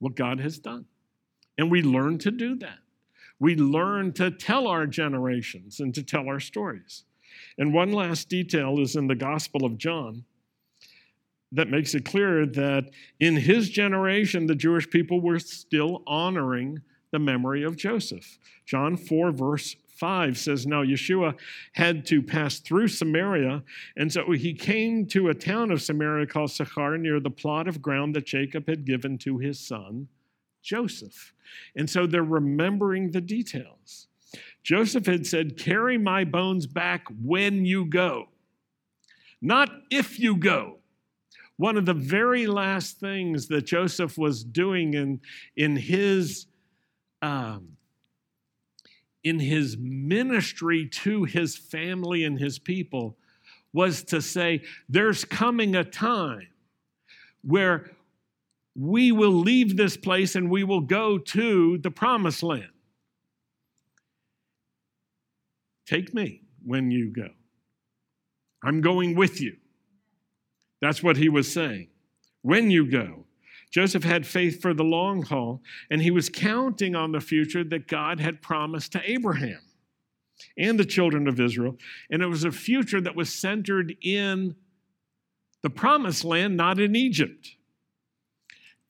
what 0.00 0.14
God 0.14 0.38
has 0.40 0.58
done. 0.58 0.84
And 1.56 1.70
we 1.70 1.82
learn 1.82 2.18
to 2.18 2.30
do 2.30 2.56
that. 2.56 2.78
We 3.40 3.56
learn 3.56 4.12
to 4.14 4.30
tell 4.30 4.66
our 4.66 4.86
generations 4.86 5.80
and 5.80 5.94
to 5.94 6.02
tell 6.02 6.28
our 6.28 6.40
stories. 6.40 7.04
And 7.58 7.72
one 7.72 7.92
last 7.92 8.28
detail 8.28 8.80
is 8.80 8.96
in 8.96 9.06
the 9.06 9.14
Gospel 9.14 9.64
of 9.64 9.78
John 9.78 10.24
that 11.52 11.70
makes 11.70 11.94
it 11.94 12.04
clear 12.04 12.46
that 12.46 12.90
in 13.20 13.36
his 13.36 13.70
generation, 13.70 14.46
the 14.46 14.56
Jewish 14.56 14.90
people 14.90 15.20
were 15.20 15.38
still 15.38 16.02
honoring 16.06 16.82
the 17.12 17.18
memory 17.20 17.62
of 17.62 17.76
Joseph. 17.76 18.38
John 18.66 18.96
4, 18.96 19.30
verse 19.30 19.76
5 19.96 20.36
says, 20.36 20.66
Now 20.66 20.82
Yeshua 20.82 21.36
had 21.72 22.06
to 22.06 22.20
pass 22.22 22.58
through 22.58 22.88
Samaria, 22.88 23.62
and 23.96 24.12
so 24.12 24.32
he 24.32 24.52
came 24.52 25.06
to 25.06 25.28
a 25.28 25.34
town 25.34 25.70
of 25.70 25.80
Samaria 25.80 26.26
called 26.26 26.50
Sychar 26.50 26.98
near 26.98 27.20
the 27.20 27.30
plot 27.30 27.68
of 27.68 27.80
ground 27.80 28.16
that 28.16 28.26
Jacob 28.26 28.68
had 28.68 28.84
given 28.84 29.16
to 29.18 29.38
his 29.38 29.60
son 29.60 30.08
Joseph. 30.60 31.32
And 31.76 31.88
so 31.88 32.06
they're 32.06 32.24
remembering 32.24 33.12
the 33.12 33.20
details. 33.20 34.08
Joseph 34.64 35.06
had 35.06 35.26
said, 35.26 35.58
Carry 35.58 35.98
my 35.98 36.24
bones 36.24 36.66
back 36.66 37.04
when 37.22 37.64
you 37.66 37.84
go, 37.84 38.28
not 39.40 39.70
if 39.90 40.18
you 40.18 40.36
go. 40.36 40.78
One 41.56 41.76
of 41.76 41.86
the 41.86 41.94
very 41.94 42.48
last 42.48 42.98
things 42.98 43.46
that 43.48 43.62
Joseph 43.62 44.18
was 44.18 44.42
doing 44.42 44.94
in, 44.94 45.20
in 45.56 45.76
his 45.76 46.46
um, 47.22 47.76
in 49.22 49.38
his 49.38 49.76
ministry 49.78 50.86
to 50.86 51.24
his 51.24 51.56
family 51.56 52.24
and 52.24 52.38
his 52.38 52.58
people 52.58 53.16
was 53.72 54.02
to 54.04 54.20
say, 54.20 54.62
There's 54.88 55.24
coming 55.24 55.76
a 55.76 55.84
time 55.84 56.48
where 57.42 57.90
we 58.74 59.12
will 59.12 59.32
leave 59.32 59.76
this 59.76 59.96
place 59.96 60.34
and 60.34 60.50
we 60.50 60.64
will 60.64 60.80
go 60.80 61.18
to 61.18 61.78
the 61.78 61.90
promised 61.90 62.42
land. 62.42 62.73
Take 65.86 66.14
me 66.14 66.42
when 66.64 66.90
you 66.90 67.10
go. 67.10 67.28
I'm 68.62 68.80
going 68.80 69.14
with 69.14 69.40
you. 69.40 69.56
That's 70.80 71.02
what 71.02 71.16
he 71.16 71.28
was 71.28 71.52
saying. 71.52 71.88
When 72.42 72.70
you 72.70 72.90
go. 72.90 73.26
Joseph 73.70 74.04
had 74.04 74.26
faith 74.26 74.62
for 74.62 74.72
the 74.72 74.84
long 74.84 75.22
haul, 75.22 75.60
and 75.90 76.00
he 76.00 76.10
was 76.10 76.28
counting 76.28 76.94
on 76.94 77.12
the 77.12 77.20
future 77.20 77.64
that 77.64 77.88
God 77.88 78.20
had 78.20 78.40
promised 78.40 78.92
to 78.92 79.10
Abraham 79.10 79.60
and 80.56 80.78
the 80.78 80.84
children 80.84 81.26
of 81.26 81.40
Israel. 81.40 81.76
And 82.10 82.22
it 82.22 82.26
was 82.26 82.44
a 82.44 82.52
future 82.52 83.00
that 83.00 83.16
was 83.16 83.34
centered 83.34 83.96
in 84.00 84.54
the 85.62 85.70
promised 85.70 86.24
land, 86.24 86.56
not 86.56 86.78
in 86.78 86.94
Egypt. 86.94 87.56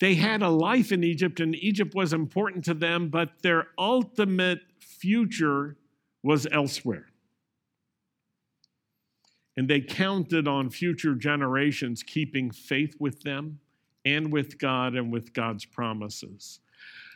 They 0.01 0.17
had 0.17 0.43
a 0.43 0.51
life 0.51 0.93
in 0.93 1.03
Egypt, 1.03 1.41
and 1.41 1.55
Egypt 1.55 1.95
was 1.95 2.13
important 2.13 2.65
to 2.67 2.75
them, 2.75 3.09
but 3.09 3.43
their 3.43 3.69
ultimate 3.79 4.61
future 4.81 5.77
was 6.25 6.49
elsewhere. 6.51 7.07
And 9.57 9.69
they 9.69 9.81
counted 9.81 10.49
on 10.49 10.71
future 10.71 11.15
generations 11.15 12.03
keeping 12.03 12.51
faith 12.51 12.97
with 12.99 13.23
them 13.23 13.61
and 14.05 14.33
with 14.33 14.59
God 14.59 14.97
and 14.97 15.13
with 15.13 15.33
God's 15.33 15.65
promises. 15.65 16.59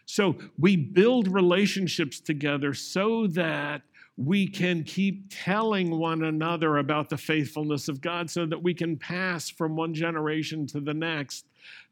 So 0.04 0.36
we 0.56 0.76
build 0.76 1.26
relationships 1.26 2.20
together 2.20 2.74
so 2.74 3.26
that 3.28 3.82
we 4.16 4.46
can 4.46 4.84
keep 4.84 5.26
telling 5.30 5.98
one 5.98 6.24
another 6.24 6.78
about 6.78 7.08
the 7.08 7.16
faithfulness 7.16 7.88
of 7.88 8.00
God 8.00 8.30
so 8.30 8.46
that 8.46 8.62
we 8.62 8.74
can 8.74 8.96
pass 8.96 9.48
from 9.48 9.76
one 9.76 9.94
generation 9.94 10.66
to 10.68 10.80
the 10.80 10.94
next 10.94 11.46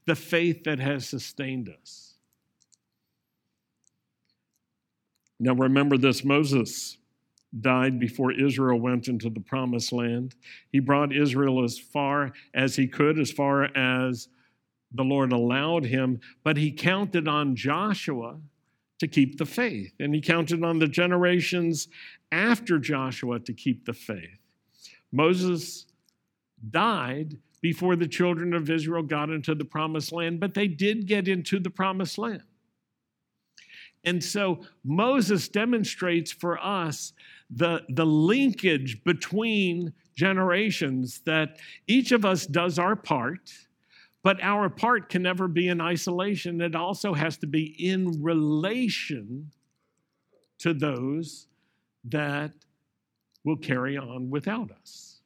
the 0.06 0.14
faith 0.14 0.64
that 0.64 0.78
has 0.78 1.08
sustained 1.08 1.68
us. 1.82 2.14
Now, 5.38 5.52
remember 5.52 5.98
this 5.98 6.24
Moses 6.24 6.96
died 7.60 7.98
before 7.98 8.32
Israel 8.32 8.78
went 8.78 9.08
into 9.08 9.30
the 9.30 9.40
promised 9.40 9.92
land. 9.92 10.34
He 10.70 10.80
brought 10.80 11.14
Israel 11.14 11.64
as 11.64 11.78
far 11.78 12.32
as 12.54 12.76
he 12.76 12.86
could, 12.86 13.18
as 13.18 13.30
far 13.30 13.64
as 13.76 14.28
the 14.92 15.04
Lord 15.04 15.32
allowed 15.32 15.84
him, 15.84 16.20
but 16.44 16.56
he 16.56 16.70
counted 16.70 17.28
on 17.28 17.56
Joshua 17.56 18.38
to 18.98 19.06
keep 19.08 19.36
the 19.36 19.46
faith, 19.46 19.92
and 20.00 20.14
he 20.14 20.20
counted 20.20 20.64
on 20.64 20.78
the 20.78 20.88
generations 20.88 21.88
after 22.32 22.78
Joshua 22.78 23.38
to 23.40 23.52
keep 23.52 23.84
the 23.84 23.92
faith. 23.92 24.38
Moses 25.12 25.86
died 26.70 27.36
before 27.60 27.96
the 27.96 28.08
children 28.08 28.54
of 28.54 28.70
Israel 28.70 29.02
got 29.02 29.30
into 29.30 29.54
the 29.54 29.64
promised 29.64 30.12
land, 30.12 30.40
but 30.40 30.54
they 30.54 30.68
did 30.68 31.06
get 31.06 31.28
into 31.28 31.58
the 31.58 31.70
promised 31.70 32.16
land. 32.16 32.42
And 34.04 34.22
so 34.22 34.64
Moses 34.84 35.48
demonstrates 35.48 36.30
for 36.30 36.64
us 36.64 37.12
the, 37.50 37.82
the 37.88 38.06
linkage 38.06 39.02
between 39.04 39.92
generations 40.14 41.20
that 41.26 41.58
each 41.86 42.12
of 42.12 42.24
us 42.24 42.46
does 42.46 42.78
our 42.78 42.96
part, 42.96 43.52
but 44.22 44.42
our 44.42 44.68
part 44.68 45.08
can 45.08 45.22
never 45.22 45.46
be 45.46 45.68
in 45.68 45.80
isolation. 45.80 46.60
It 46.60 46.74
also 46.74 47.14
has 47.14 47.36
to 47.38 47.46
be 47.46 47.64
in 47.78 48.22
relation 48.22 49.52
to 50.58 50.74
those 50.74 51.46
that 52.04 52.52
will 53.44 53.56
carry 53.56 53.96
on 53.96 54.30
without 54.30 54.70
us. 54.72 55.20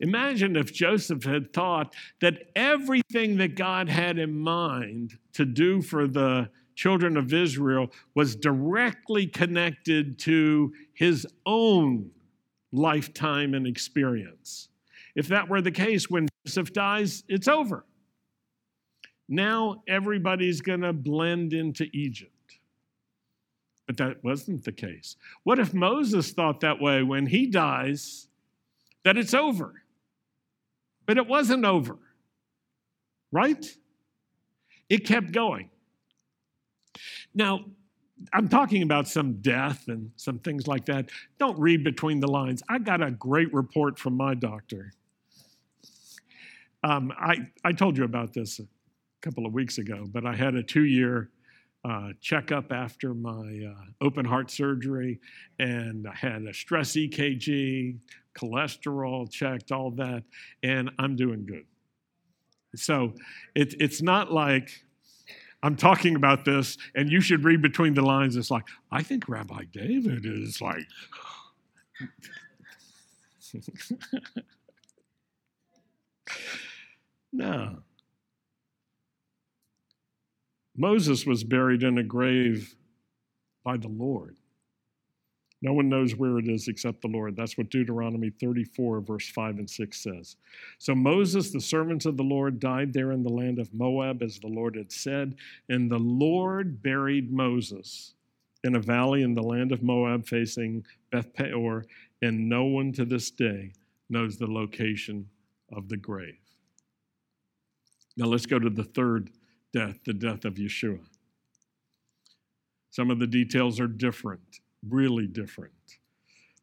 Imagine 0.00 0.56
if 0.56 0.72
Joseph 0.72 1.24
had 1.24 1.52
thought 1.52 1.94
that 2.20 2.50
everything 2.54 3.36
that 3.38 3.56
God 3.56 3.88
had 3.88 4.18
in 4.18 4.38
mind 4.38 5.18
to 5.32 5.44
do 5.44 5.82
for 5.82 6.06
the 6.06 6.50
children 6.74 7.16
of 7.16 7.32
Israel 7.32 7.90
was 8.14 8.36
directly 8.36 9.26
connected 9.26 10.18
to 10.20 10.72
his 10.92 11.26
own 11.46 12.10
lifetime 12.72 13.54
and 13.54 13.66
experience. 13.66 14.68
If 15.14 15.28
that 15.28 15.48
were 15.48 15.60
the 15.60 15.70
case, 15.70 16.10
when 16.10 16.28
Joseph 16.44 16.72
dies, 16.72 17.22
it's 17.28 17.48
over. 17.48 17.84
Now 19.28 19.82
everybody's 19.88 20.60
going 20.60 20.80
to 20.80 20.92
blend 20.92 21.52
into 21.52 21.88
Egypt. 21.92 22.30
But 23.86 23.96
that 23.98 24.24
wasn't 24.24 24.64
the 24.64 24.72
case. 24.72 25.16
What 25.42 25.58
if 25.58 25.74
Moses 25.74 26.32
thought 26.32 26.60
that 26.60 26.80
way 26.80 27.02
when 27.02 27.26
he 27.26 27.46
dies, 27.46 28.28
that 29.04 29.16
it's 29.16 29.34
over? 29.34 29.82
But 31.06 31.18
it 31.18 31.26
wasn't 31.26 31.66
over, 31.66 31.98
right? 33.30 33.64
It 34.88 35.06
kept 35.06 35.32
going. 35.32 35.70
Now, 37.34 37.64
I'm 38.32 38.48
talking 38.48 38.82
about 38.82 39.08
some 39.08 39.34
death 39.40 39.88
and 39.88 40.10
some 40.16 40.38
things 40.38 40.66
like 40.66 40.84
that. 40.86 41.10
Don't 41.38 41.58
read 41.58 41.82
between 41.82 42.20
the 42.20 42.28
lines. 42.28 42.62
I 42.68 42.78
got 42.78 43.02
a 43.02 43.10
great 43.10 43.52
report 43.52 43.98
from 43.98 44.16
my 44.16 44.34
doctor. 44.34 44.92
Um, 46.84 47.12
I, 47.18 47.48
I 47.64 47.72
told 47.72 47.96
you 47.96 48.04
about 48.04 48.32
this 48.32 48.60
a 48.60 48.66
couple 49.20 49.46
of 49.46 49.52
weeks 49.52 49.78
ago, 49.78 50.04
but 50.06 50.26
I 50.26 50.34
had 50.34 50.54
a 50.54 50.62
two 50.62 50.84
year 50.84 51.30
uh, 51.84 52.10
checkup 52.20 52.72
after 52.72 53.14
my 53.14 53.66
uh, 53.70 53.84
open 54.00 54.24
heart 54.24 54.50
surgery, 54.50 55.20
and 55.58 56.06
I 56.06 56.14
had 56.14 56.42
a 56.42 56.54
stress 56.54 56.92
EKG, 56.92 57.98
cholesterol 58.38 59.30
checked, 59.30 59.72
all 59.72 59.90
that, 59.92 60.22
and 60.62 60.90
I'm 60.98 61.16
doing 61.16 61.44
good. 61.44 61.64
So 62.76 63.14
it, 63.54 63.74
it's 63.80 64.02
not 64.02 64.32
like 64.32 64.83
I'm 65.64 65.76
talking 65.76 66.14
about 66.14 66.44
this, 66.44 66.76
and 66.94 67.10
you 67.10 67.22
should 67.22 67.42
read 67.42 67.62
between 67.62 67.94
the 67.94 68.02
lines. 68.02 68.36
It's 68.36 68.50
like, 68.50 68.64
I 68.92 69.02
think 69.02 69.30
Rabbi 69.30 69.64
David 69.72 70.26
is 70.26 70.60
like. 70.60 70.84
no. 77.32 77.78
Moses 80.76 81.24
was 81.24 81.44
buried 81.44 81.82
in 81.82 81.96
a 81.96 82.02
grave 82.02 82.76
by 83.64 83.78
the 83.78 83.88
Lord. 83.88 84.36
No 85.64 85.72
one 85.72 85.88
knows 85.88 86.14
where 86.14 86.38
it 86.38 86.46
is 86.46 86.68
except 86.68 87.00
the 87.00 87.08
Lord. 87.08 87.36
That's 87.36 87.56
what 87.56 87.70
Deuteronomy 87.70 88.28
34, 88.28 89.00
verse 89.00 89.30
5 89.30 89.60
and 89.60 89.70
6 89.70 89.98
says. 89.98 90.36
So 90.76 90.94
Moses, 90.94 91.52
the 91.52 91.60
servant 91.60 92.04
of 92.04 92.18
the 92.18 92.22
Lord, 92.22 92.60
died 92.60 92.92
there 92.92 93.12
in 93.12 93.22
the 93.22 93.32
land 93.32 93.58
of 93.58 93.72
Moab, 93.72 94.22
as 94.22 94.38
the 94.38 94.46
Lord 94.46 94.76
had 94.76 94.92
said. 94.92 95.36
And 95.70 95.90
the 95.90 95.98
Lord 95.98 96.82
buried 96.82 97.32
Moses 97.32 98.12
in 98.62 98.76
a 98.76 98.78
valley 98.78 99.22
in 99.22 99.32
the 99.32 99.42
land 99.42 99.72
of 99.72 99.82
Moab 99.82 100.26
facing 100.26 100.84
Beth 101.10 101.32
Peor, 101.32 101.86
and 102.20 102.46
no 102.46 102.64
one 102.64 102.92
to 102.92 103.06
this 103.06 103.30
day 103.30 103.72
knows 104.10 104.36
the 104.36 104.46
location 104.46 105.26
of 105.72 105.88
the 105.88 105.96
grave. 105.96 106.36
Now 108.18 108.26
let's 108.26 108.44
go 108.44 108.58
to 108.58 108.68
the 108.68 108.84
third 108.84 109.30
death, 109.72 109.96
the 110.04 110.12
death 110.12 110.44
of 110.44 110.56
Yeshua. 110.56 111.00
Some 112.90 113.10
of 113.10 113.18
the 113.18 113.26
details 113.26 113.80
are 113.80 113.86
different 113.86 114.60
really 114.88 115.26
different 115.26 115.72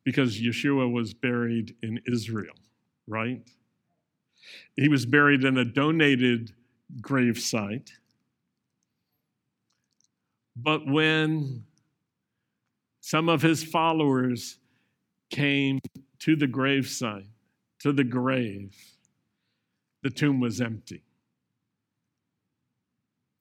because 0.04 0.40
Yeshua 0.40 0.92
was 0.92 1.14
buried 1.14 1.76
in 1.84 2.00
Israel, 2.12 2.56
right? 3.08 3.48
He 4.76 4.88
was 4.88 5.06
buried 5.06 5.44
in 5.44 5.58
a 5.58 5.66
donated 5.66 6.54
grave 7.02 7.40
site. 7.40 7.92
But 10.56 10.88
when 10.88 11.64
some 13.00 13.30
of 13.30 13.42
his 13.42 13.64
followers 13.64 14.58
came 15.30 15.80
to 16.20 16.36
the 16.36 16.48
grave 16.48 16.88
site, 16.88 17.28
to 17.80 17.92
the 17.94 18.04
grave, 18.04 18.76
the 20.04 20.10
tomb 20.10 20.40
was 20.40 20.62
empty. 20.62 21.04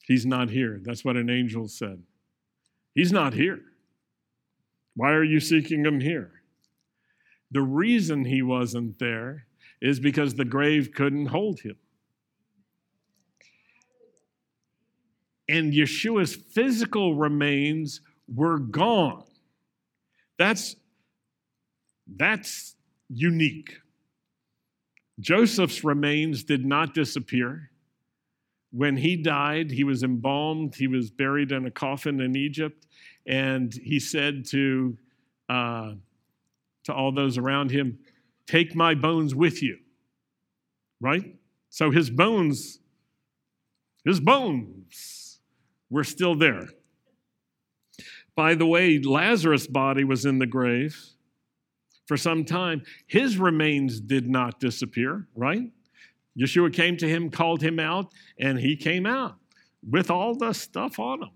He's 0.03 0.27
not 0.27 0.51
here. 0.51 0.81
That's 0.83 1.05
what 1.05 1.17
an 1.17 1.31
angel 1.31 1.69
said. 1.69 2.03
He's 2.95 3.13
not 3.13 3.33
here. 3.33 3.61
Why 4.95 5.13
are 5.13 5.25
you 5.25 5.41
seeking 5.41 5.85
him 5.85 6.01
here? 6.01 6.43
The 7.51 7.63
reason 7.63 8.25
he 8.25 8.43
wasn't 8.43 8.99
there 8.99 9.47
is 9.81 9.99
because 9.99 10.35
the 10.35 10.45
grave 10.45 10.93
couldn't 10.95 11.27
hold 11.27 11.61
him. 11.61 11.77
And 15.49 15.73
Yeshua's 15.73 16.37
physical 16.37 17.17
remains 17.17 18.03
were 18.33 18.59
gone. 18.59 19.25
That's, 20.39 20.77
that's 22.07 22.77
unique. 23.09 23.79
Joseph's 25.19 25.83
remains 25.83 26.45
did 26.45 26.65
not 26.65 26.95
disappear. 26.95 27.71
When 28.71 28.97
he 28.97 29.17
died, 29.17 29.73
he 29.73 29.83
was 29.83 30.05
embalmed, 30.05 30.77
he 30.77 30.87
was 30.87 31.11
buried 31.11 31.51
in 31.51 31.67
a 31.67 31.71
coffin 31.71 32.21
in 32.21 32.37
Egypt, 32.37 32.87
and 33.27 33.73
he 33.73 34.01
said 34.01 34.45
to, 34.47 34.97
uh, 35.49 35.93
to 36.85 36.95
all 36.95 37.13
those 37.13 37.39
around 37.39 37.71
him, 37.71 37.99
Take 38.47 38.75
my 38.75 38.95
bones 38.95 39.35
with 39.35 39.63
you. 39.63 39.79
Right? 41.01 41.37
So 41.69 41.91
his 41.91 42.11
bones, 42.11 42.81
his 44.05 44.19
bones 44.19 45.41
were 45.89 46.05
still 46.05 46.35
there. 46.35 46.67
By 48.35 48.55
the 48.55 48.67
way, 48.67 48.99
Lazarus' 48.99 49.67
body 49.67 50.03
was 50.03 50.25
in 50.25 50.39
the 50.39 50.47
grave 50.47 50.99
for 52.07 52.17
some 52.17 52.45
time. 52.45 52.83
His 53.07 53.39
remains 53.39 54.01
did 54.01 54.29
not 54.29 54.59
disappear, 54.59 55.29
right? 55.35 55.71
Yeshua 56.39 56.73
came 56.73 56.97
to 56.97 57.09
him, 57.09 57.31
called 57.31 57.63
him 57.63 57.79
out, 57.79 58.13
and 58.39 58.59
he 58.59 58.77
came 58.77 59.07
out 59.07 59.37
with 59.89 60.11
all 60.11 60.35
the 60.35 60.53
stuff 60.53 60.99
on 60.99 61.23
him. 61.23 61.31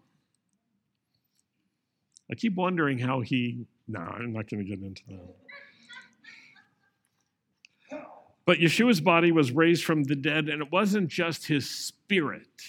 I 2.30 2.34
keep 2.34 2.54
wondering 2.54 2.98
how 2.98 3.20
he. 3.20 3.66
No, 3.86 4.00
I'm 4.00 4.32
not 4.32 4.48
going 4.48 4.64
to 4.64 4.68
get 4.68 4.80
into 4.80 5.02
that. 5.08 5.34
But 8.46 8.58
Yeshua's 8.58 9.00
body 9.00 9.32
was 9.32 9.52
raised 9.52 9.84
from 9.84 10.04
the 10.04 10.16
dead, 10.16 10.48
and 10.48 10.60
it 10.62 10.70
wasn't 10.70 11.08
just 11.08 11.46
his 11.46 11.68
spirit. 11.68 12.62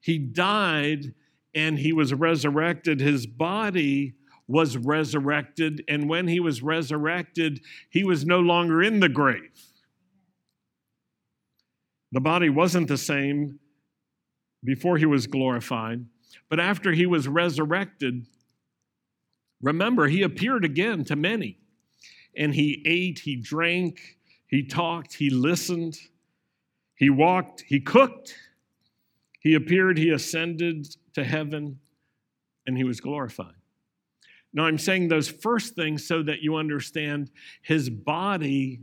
He 0.00 0.18
died 0.18 1.12
and 1.54 1.78
he 1.78 1.92
was 1.92 2.14
resurrected. 2.14 3.00
His 3.00 3.26
body 3.26 4.14
was 4.46 4.78
resurrected, 4.78 5.84
and 5.88 6.08
when 6.08 6.26
he 6.26 6.40
was 6.40 6.62
resurrected, 6.62 7.60
he 7.90 8.02
was 8.04 8.24
no 8.24 8.40
longer 8.40 8.82
in 8.82 9.00
the 9.00 9.08
grave. 9.10 9.50
The 12.12 12.20
body 12.20 12.48
wasn't 12.48 12.88
the 12.88 12.96
same 12.96 13.58
before 14.64 14.96
he 14.96 15.04
was 15.04 15.26
glorified. 15.26 16.06
But 16.48 16.60
after 16.60 16.92
he 16.92 17.06
was 17.06 17.28
resurrected, 17.28 18.26
remember, 19.60 20.08
he 20.08 20.22
appeared 20.22 20.64
again 20.64 21.04
to 21.06 21.16
many. 21.16 21.58
And 22.36 22.54
he 22.54 22.82
ate, 22.86 23.20
he 23.20 23.36
drank, 23.36 24.18
he 24.46 24.62
talked, 24.62 25.14
he 25.14 25.30
listened, 25.30 25.98
he 26.94 27.10
walked, 27.10 27.64
he 27.66 27.80
cooked, 27.80 28.34
he 29.40 29.54
appeared, 29.54 29.98
he 29.98 30.10
ascended 30.10 30.88
to 31.14 31.24
heaven, 31.24 31.80
and 32.66 32.76
he 32.76 32.84
was 32.84 33.00
glorified. 33.00 33.54
Now, 34.52 34.64
I'm 34.64 34.78
saying 34.78 35.08
those 35.08 35.28
first 35.28 35.74
things 35.74 36.06
so 36.06 36.22
that 36.22 36.40
you 36.40 36.56
understand 36.56 37.30
his 37.62 37.90
body 37.90 38.80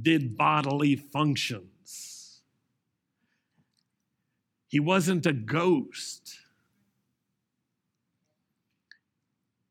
did 0.00 0.36
bodily 0.36 0.96
functions. 0.96 2.40
He 4.68 4.80
wasn't 4.80 5.26
a 5.26 5.32
ghost. 5.32 6.39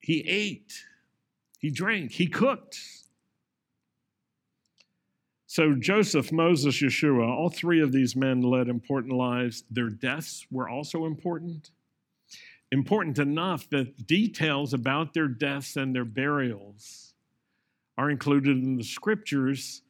He 0.10 0.22
ate, 0.28 0.86
he 1.60 1.70
drank, 1.70 2.14
he 2.14 2.26
cooked. 2.26 2.80
So, 5.46 5.76
Joseph, 5.76 6.32
Moses, 6.32 6.82
Yeshua, 6.82 7.30
all 7.30 7.52
three 7.52 7.80
of 7.80 7.92
these 7.92 8.16
men 8.16 8.42
led 8.42 8.70
important 8.70 9.14
lives. 9.14 9.66
Their 9.70 9.90
deaths 9.90 10.48
were 10.50 10.68
also 10.68 11.06
important. 11.06 11.70
important 12.72 13.20
enough 13.20 13.70
that 13.70 14.08
details 14.08 14.74
about 14.74 15.14
their 15.14 15.28
deaths 15.28 15.76
and 15.76 15.94
their 15.94 16.06
burials 16.06 17.14
are 17.96 18.10
included 18.10 18.58
in 18.58 18.78
the 18.78 18.84
scriptures 18.84 19.84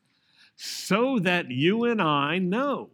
so 0.58 1.20
that 1.20 1.50
you 1.50 1.86
and 1.86 2.02
I 2.02 2.40
know. 2.40 2.90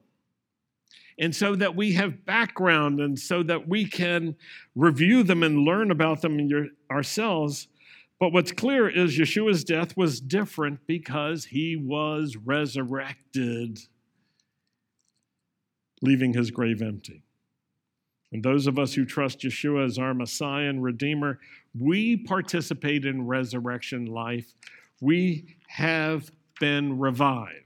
And 1.17 1.33
so 1.35 1.55
that 1.55 1.75
we 1.75 1.93
have 1.93 2.25
background 2.25 2.99
and 2.99 3.17
so 3.17 3.41
that 3.43 3.67
we 3.67 3.85
can 3.85 4.35
review 4.75 5.23
them 5.23 5.43
and 5.43 5.59
learn 5.59 5.91
about 5.91 6.21
them 6.21 6.39
your, 6.39 6.67
ourselves. 6.91 7.67
But 8.19 8.33
what's 8.33 8.51
clear 8.51 8.89
is 8.89 9.17
Yeshua's 9.17 9.63
death 9.63 9.95
was 9.95 10.19
different 10.19 10.79
because 10.87 11.45
he 11.45 11.75
was 11.75 12.35
resurrected, 12.35 13.79
leaving 16.01 16.33
his 16.33 16.51
grave 16.51 16.81
empty. 16.81 17.23
And 18.31 18.43
those 18.43 18.67
of 18.67 18.77
us 18.77 18.93
who 18.93 19.05
trust 19.05 19.39
Yeshua 19.39 19.85
as 19.85 19.97
our 19.97 20.13
Messiah 20.13 20.67
and 20.67 20.83
Redeemer, 20.83 21.39
we 21.77 22.17
participate 22.17 23.05
in 23.05 23.25
resurrection 23.25 24.05
life. 24.05 24.53
We 24.99 25.55
have 25.67 26.31
been 26.59 26.99
revived. 26.99 27.64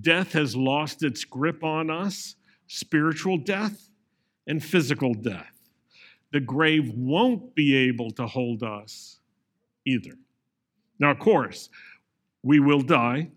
Death 0.00 0.32
has 0.32 0.56
lost 0.56 1.02
its 1.02 1.24
grip 1.24 1.62
on 1.62 1.90
us 1.90 2.36
spiritual 2.66 3.36
death 3.36 3.90
and 4.46 4.64
physical 4.64 5.12
death. 5.12 5.52
The 6.32 6.40
grave 6.40 6.90
won't 6.94 7.54
be 7.54 7.76
able 7.76 8.10
to 8.12 8.26
hold 8.26 8.62
us 8.62 9.20
either. 9.84 10.12
Now, 10.98 11.10
of 11.10 11.18
course, 11.18 11.68
we 12.42 12.58
will 12.60 12.80
die, 12.80 13.30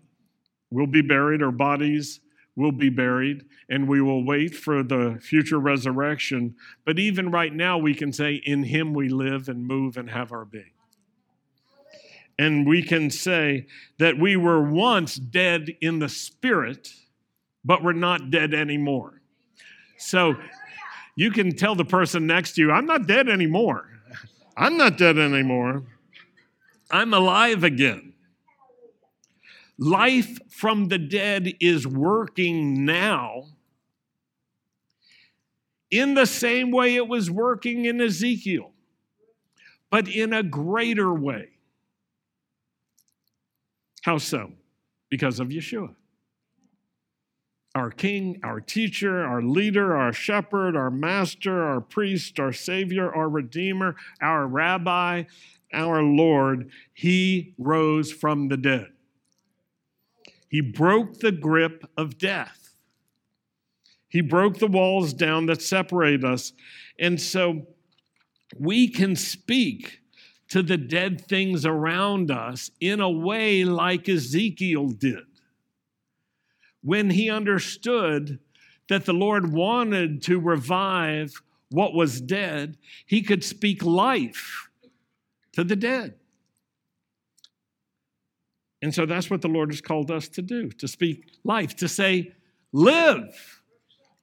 we'll 0.70 0.86
be 0.86 1.02
buried, 1.02 1.42
our 1.42 1.52
bodies 1.52 2.20
will 2.56 2.72
be 2.72 2.88
buried, 2.88 3.44
and 3.68 3.86
we 3.86 4.00
will 4.00 4.24
wait 4.24 4.54
for 4.54 4.82
the 4.82 5.18
future 5.20 5.58
resurrection. 5.58 6.56
But 6.86 6.98
even 6.98 7.30
right 7.30 7.52
now, 7.52 7.76
we 7.76 7.94
can 7.94 8.12
say, 8.12 8.40
In 8.46 8.64
Him 8.64 8.94
we 8.94 9.10
live 9.10 9.48
and 9.48 9.66
move 9.66 9.98
and 9.98 10.08
have 10.08 10.32
our 10.32 10.46
being. 10.46 10.72
And 12.38 12.66
we 12.66 12.82
can 12.82 13.10
say 13.10 13.66
that 13.98 14.18
we 14.18 14.36
were 14.36 14.62
once 14.62 15.16
dead 15.16 15.70
in 15.80 15.98
the 16.00 16.08
spirit, 16.08 16.92
but 17.64 17.82
we're 17.82 17.92
not 17.92 18.30
dead 18.30 18.52
anymore. 18.52 19.22
So 19.96 20.34
you 21.16 21.30
can 21.30 21.56
tell 21.56 21.74
the 21.74 21.84
person 21.84 22.26
next 22.26 22.52
to 22.54 22.60
you, 22.60 22.70
I'm 22.70 22.86
not 22.86 23.06
dead 23.06 23.28
anymore. 23.28 23.88
I'm 24.56 24.76
not 24.76 24.98
dead 24.98 25.18
anymore. 25.18 25.84
I'm 26.90 27.14
alive 27.14 27.64
again. 27.64 28.12
Life 29.78 30.38
from 30.50 30.88
the 30.88 30.98
dead 30.98 31.54
is 31.60 31.86
working 31.86 32.84
now 32.84 33.44
in 35.90 36.14
the 36.14 36.26
same 36.26 36.70
way 36.70 36.96
it 36.96 37.08
was 37.08 37.30
working 37.30 37.84
in 37.84 38.00
Ezekiel, 38.00 38.72
but 39.90 40.08
in 40.08 40.32
a 40.32 40.42
greater 40.42 41.12
way. 41.12 41.55
How 44.06 44.18
so? 44.18 44.52
Because 45.10 45.40
of 45.40 45.48
Yeshua. 45.48 45.92
Our 47.74 47.90
king, 47.90 48.38
our 48.44 48.60
teacher, 48.60 49.26
our 49.26 49.42
leader, 49.42 49.96
our 49.96 50.12
shepherd, 50.12 50.76
our 50.76 50.92
master, 50.92 51.64
our 51.64 51.80
priest, 51.80 52.38
our 52.38 52.52
savior, 52.52 53.12
our 53.12 53.28
redeemer, 53.28 53.96
our 54.22 54.46
rabbi, 54.46 55.24
our 55.72 56.04
Lord, 56.04 56.70
he 56.94 57.52
rose 57.58 58.12
from 58.12 58.46
the 58.46 58.56
dead. 58.56 58.92
He 60.48 60.60
broke 60.60 61.18
the 61.18 61.32
grip 61.32 61.90
of 61.96 62.16
death. 62.16 62.76
He 64.08 64.20
broke 64.20 64.58
the 64.58 64.68
walls 64.68 65.12
down 65.12 65.46
that 65.46 65.62
separate 65.62 66.22
us. 66.22 66.52
And 66.96 67.20
so 67.20 67.66
we 68.56 68.86
can 68.86 69.16
speak 69.16 69.98
to 70.48 70.62
the 70.62 70.76
dead 70.76 71.26
things 71.26 71.64
around 71.66 72.30
us 72.30 72.70
in 72.80 73.00
a 73.00 73.10
way 73.10 73.64
like 73.64 74.08
Ezekiel 74.08 74.88
did. 74.90 75.24
When 76.82 77.10
he 77.10 77.30
understood 77.30 78.38
that 78.88 79.06
the 79.06 79.12
Lord 79.12 79.52
wanted 79.52 80.22
to 80.22 80.38
revive 80.38 81.42
what 81.70 81.94
was 81.94 82.20
dead, 82.20 82.78
he 83.06 83.22
could 83.22 83.42
speak 83.42 83.82
life 83.84 84.68
to 85.52 85.64
the 85.64 85.74
dead. 85.74 86.14
And 88.82 88.94
so 88.94 89.06
that's 89.06 89.30
what 89.30 89.42
the 89.42 89.48
Lord 89.48 89.70
has 89.72 89.80
called 89.80 90.10
us 90.10 90.28
to 90.28 90.42
do 90.42 90.68
to 90.70 90.86
speak 90.86 91.32
life, 91.42 91.74
to 91.76 91.88
say, 91.88 92.32
live 92.72 93.62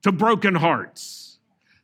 to 0.03 0.11
broken 0.11 0.55
hearts 0.55 1.39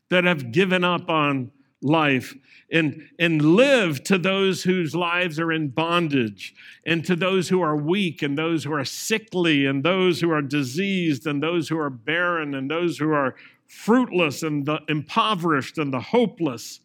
that 0.09 0.23
have 0.23 0.51
given 0.51 0.83
up 0.83 1.09
on 1.09 1.51
life 1.81 2.35
and, 2.71 3.09
and 3.17 3.41
live 3.41 4.03
to 4.03 4.17
those 4.17 4.63
whose 4.63 4.93
lives 4.93 5.39
are 5.39 5.51
in 5.51 5.69
bondage 5.69 6.53
and 6.85 7.05
to 7.05 7.15
those 7.15 7.49
who 7.49 7.61
are 7.61 7.75
weak 7.75 8.21
and 8.21 8.37
those 8.37 8.63
who 8.63 8.73
are 8.73 8.85
sickly 8.85 9.65
and 9.65 9.83
those 9.83 10.19
who 10.19 10.31
are 10.31 10.41
diseased 10.41 11.25
and 11.25 11.41
those 11.41 11.69
who 11.69 11.79
are 11.79 11.89
barren 11.89 12.53
and 12.53 12.69
those 12.69 12.97
who 12.97 13.11
are 13.11 13.35
fruitless 13.67 14.43
and 14.43 14.65
the 14.65 14.79
impoverished 14.89 15.77
and 15.77 15.93
the 15.93 15.99
hopeless 15.99 16.81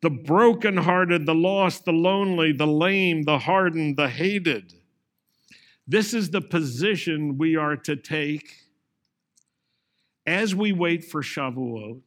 the 0.00 0.10
brokenhearted 0.10 1.26
the 1.26 1.34
lost 1.34 1.84
the 1.84 1.92
lonely 1.92 2.52
the 2.52 2.66
lame 2.66 3.22
the 3.22 3.38
hardened 3.38 3.96
the 3.96 4.08
hated. 4.08 4.74
This 5.86 6.12
is 6.12 6.30
the 6.30 6.40
position 6.40 7.38
we 7.38 7.56
are 7.56 7.76
to 7.76 7.96
take 7.96 8.50
as 10.26 10.54
we 10.54 10.72
wait 10.72 11.04
for 11.04 11.22
Shavuot 11.22 12.00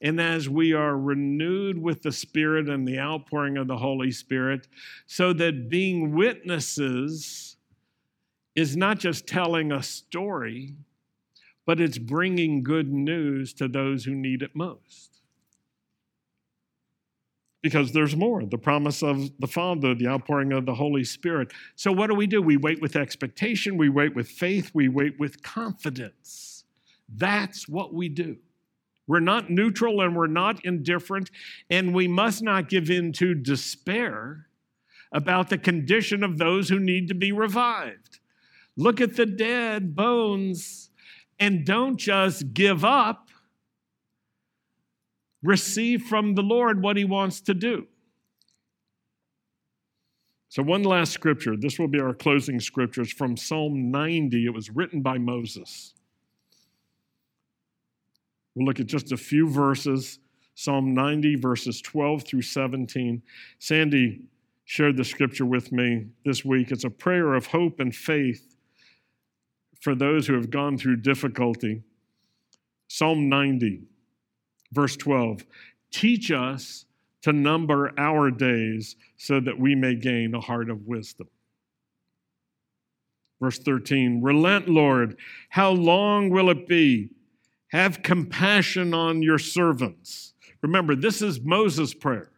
and 0.00 0.20
as 0.20 0.48
we 0.48 0.72
are 0.72 0.96
renewed 0.96 1.78
with 1.78 2.02
the 2.02 2.12
Spirit 2.12 2.68
and 2.68 2.86
the 2.86 2.98
outpouring 2.98 3.56
of 3.56 3.66
the 3.66 3.76
Holy 3.76 4.10
Spirit, 4.10 4.66
so 5.06 5.32
that 5.34 5.68
being 5.68 6.14
witnesses 6.14 7.56
is 8.54 8.76
not 8.76 8.98
just 8.98 9.26
telling 9.26 9.72
a 9.72 9.82
story, 9.82 10.74
but 11.66 11.80
it's 11.80 11.98
bringing 11.98 12.62
good 12.62 12.92
news 12.92 13.52
to 13.54 13.68
those 13.68 14.04
who 14.04 14.14
need 14.14 14.42
it 14.42 14.54
most 14.54 15.10
because 17.62 17.92
there's 17.92 18.16
more 18.16 18.44
the 18.44 18.58
promise 18.58 19.02
of 19.02 19.30
the 19.38 19.46
Father, 19.46 19.94
the 19.94 20.06
outpouring 20.06 20.52
of 20.52 20.66
the 20.66 20.74
Holy 20.74 21.04
Spirit. 21.04 21.52
So, 21.76 21.92
what 21.92 22.08
do 22.08 22.14
we 22.14 22.26
do? 22.26 22.40
We 22.42 22.56
wait 22.56 22.80
with 22.80 22.96
expectation, 22.96 23.76
we 23.76 23.88
wait 23.88 24.14
with 24.14 24.28
faith, 24.28 24.70
we 24.74 24.88
wait 24.88 25.18
with 25.18 25.42
confidence. 25.42 26.64
That's 27.08 27.68
what 27.68 27.92
we 27.92 28.08
do. 28.08 28.36
We're 29.10 29.18
not 29.18 29.50
neutral 29.50 30.00
and 30.02 30.14
we're 30.14 30.28
not 30.28 30.64
indifferent, 30.64 31.32
and 31.68 31.92
we 31.92 32.06
must 32.06 32.44
not 32.44 32.68
give 32.68 32.88
in 32.88 33.10
to 33.14 33.34
despair 33.34 34.46
about 35.10 35.50
the 35.50 35.58
condition 35.58 36.22
of 36.22 36.38
those 36.38 36.68
who 36.68 36.78
need 36.78 37.08
to 37.08 37.14
be 37.14 37.32
revived. 37.32 38.20
Look 38.76 39.00
at 39.00 39.16
the 39.16 39.26
dead 39.26 39.96
bones 39.96 40.90
and 41.40 41.66
don't 41.66 41.96
just 41.96 42.54
give 42.54 42.84
up 42.84 43.30
receive 45.42 46.02
from 46.02 46.36
the 46.36 46.42
Lord 46.42 46.80
what 46.80 46.96
he 46.96 47.02
wants 47.02 47.40
to 47.40 47.54
do. 47.54 47.88
So, 50.50 50.62
one 50.62 50.84
last 50.84 51.10
scripture. 51.10 51.56
This 51.56 51.80
will 51.80 51.88
be 51.88 51.98
our 51.98 52.14
closing 52.14 52.60
scriptures 52.60 53.12
from 53.12 53.36
Psalm 53.36 53.90
90. 53.90 54.46
It 54.46 54.54
was 54.54 54.70
written 54.70 55.02
by 55.02 55.18
Moses. 55.18 55.94
We'll 58.54 58.66
look 58.66 58.80
at 58.80 58.86
just 58.86 59.12
a 59.12 59.16
few 59.16 59.48
verses 59.48 60.18
Psalm 60.60 60.92
90, 60.92 61.36
verses 61.36 61.80
12 61.80 62.24
through 62.24 62.42
17. 62.42 63.22
Sandy 63.58 64.20
shared 64.66 64.94
the 64.94 65.04
scripture 65.04 65.46
with 65.46 65.72
me 65.72 66.06
this 66.24 66.44
week. 66.44 66.70
It's 66.70 66.84
a 66.84 66.90
prayer 66.90 67.32
of 67.32 67.46
hope 67.46 67.80
and 67.80 67.94
faith 67.94 68.56
for 69.80 69.94
those 69.94 70.26
who 70.26 70.34
have 70.34 70.50
gone 70.50 70.76
through 70.76 70.96
difficulty. 70.96 71.82
Psalm 72.88 73.30
90. 73.30 73.84
Verse 74.72 74.98
12 74.98 75.46
Teach 75.90 76.30
us 76.30 76.84
to 77.22 77.32
number 77.32 77.98
our 77.98 78.30
days 78.30 78.96
so 79.16 79.40
that 79.40 79.58
we 79.58 79.74
may 79.74 79.94
gain 79.94 80.34
a 80.34 80.40
heart 80.40 80.68
of 80.68 80.86
wisdom. 80.86 81.28
Verse 83.40 83.58
13 83.58 84.20
Relent, 84.22 84.68
Lord, 84.68 85.16
how 85.48 85.70
long 85.70 86.28
will 86.28 86.50
it 86.50 86.68
be? 86.68 87.08
Have 87.72 88.02
compassion 88.02 88.94
on 88.94 89.22
your 89.22 89.38
servants. 89.38 90.34
Remember, 90.62 90.94
this 90.94 91.22
is 91.22 91.40
Moses' 91.40 91.94
prayer. 91.94 92.30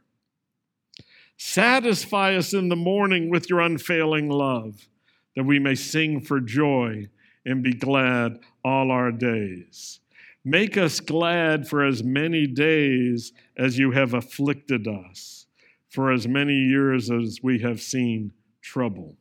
Satisfy 1.37 2.37
us 2.37 2.55
in 2.55 2.69
the 2.69 2.77
morning 2.77 3.31
with 3.31 3.51
your 3.51 3.61
unfailing 3.61 4.29
love, 4.29 4.89
that 5.35 5.45
we 5.45 5.59
may 5.59 5.75
sing 5.75 6.21
for 6.21 6.41
joy 6.41 7.09
and 7.45 7.63
be 7.63 7.73
glad 7.73 8.39
all 8.65 8.91
our 8.91 9.11
days. 9.11 10.01
Make 10.45 10.77
us 10.77 11.01
glad 11.01 11.69
for 11.69 11.85
as 11.85 12.03
many 12.03 12.47
days 12.47 13.33
as 13.57 13.79
you 13.79 13.93
have 13.93 14.15
afflicted 14.15 14.87
us, 14.87 15.47
for 15.89 16.13
as 16.13 16.29
many 16.29 16.55
years 16.55 17.11
as 17.11 17.41
we 17.43 17.61
have 17.61 17.81
seen 17.81 18.33
trouble. 18.61 19.17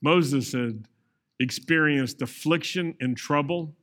Moses 0.00 0.52
had 0.52 0.86
experienced 1.40 2.22
affliction 2.22 2.94
and 3.00 3.16
trouble. 3.16 3.74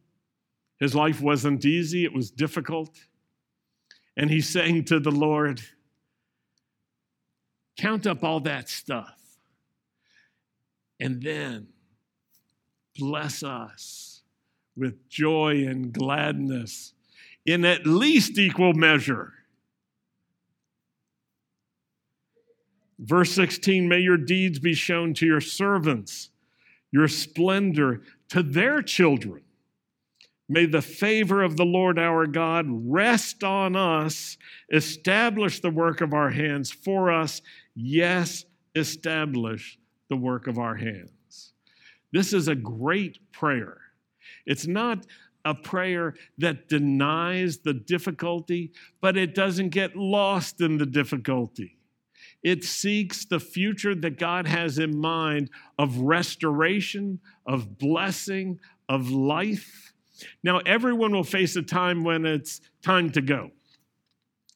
His 0.79 0.93
life 0.93 1.21
wasn't 1.21 1.65
easy, 1.65 2.03
it 2.03 2.13
was 2.13 2.31
difficult. 2.31 2.97
And 4.17 4.29
he's 4.29 4.49
saying 4.49 4.85
to 4.85 4.99
the 4.99 5.11
Lord, 5.11 5.61
Count 7.77 8.07
up 8.07 8.23
all 8.23 8.39
that 8.41 8.69
stuff 8.69 9.19
and 10.99 11.21
then 11.21 11.67
bless 12.97 13.43
us 13.43 14.21
with 14.77 15.09
joy 15.09 15.65
and 15.67 15.91
gladness 15.91 16.93
in 17.45 17.65
at 17.65 17.85
least 17.85 18.37
equal 18.37 18.73
measure. 18.73 19.33
Verse 22.97 23.31
16 23.33 23.87
May 23.87 23.99
your 23.99 24.17
deeds 24.17 24.59
be 24.59 24.73
shown 24.73 25.13
to 25.15 25.25
your 25.25 25.41
servants, 25.41 26.29
your 26.91 27.07
splendor 27.07 28.01
to 28.29 28.41
their 28.41 28.81
children. 28.81 29.41
May 30.47 30.65
the 30.67 30.81
favor 30.81 31.43
of 31.43 31.57
the 31.57 31.65
Lord 31.65 31.97
our 31.97 32.27
God 32.27 32.67
rest 32.69 33.43
on 33.43 33.75
us, 33.75 34.37
establish 34.71 35.59
the 35.59 35.71
work 35.71 36.01
of 36.01 36.13
our 36.13 36.29
hands 36.29 36.71
for 36.71 37.11
us. 37.11 37.41
Yes, 37.73 38.45
establish 38.75 39.79
the 40.09 40.15
work 40.15 40.47
of 40.47 40.59
our 40.59 40.75
hands. 40.75 41.53
This 42.11 42.31
is 42.31 42.47
a 42.47 42.55
great 42.55 43.19
prayer. 43.31 43.77
It's 44.45 44.67
not 44.67 45.05
a 45.43 45.55
prayer 45.55 46.15
that 46.37 46.69
denies 46.69 47.59
the 47.59 47.73
difficulty, 47.73 48.71
but 49.01 49.17
it 49.17 49.35
doesn't 49.35 49.69
get 49.69 49.95
lost 49.95 50.61
in 50.61 50.77
the 50.77 50.85
difficulty. 50.85 51.77
It 52.43 52.63
seeks 52.63 53.25
the 53.25 53.39
future 53.39 53.95
that 53.95 54.19
God 54.19 54.47
has 54.47 54.77
in 54.77 54.99
mind 54.99 55.49
of 55.79 55.97
restoration, 55.97 57.19
of 57.45 57.77
blessing, 57.79 58.59
of 58.87 59.09
life. 59.09 59.93
Now, 60.43 60.59
everyone 60.59 61.11
will 61.11 61.23
face 61.23 61.55
a 61.55 61.61
time 61.61 62.03
when 62.03 62.25
it's 62.25 62.61
time 62.81 63.09
to 63.11 63.21
go. 63.21 63.51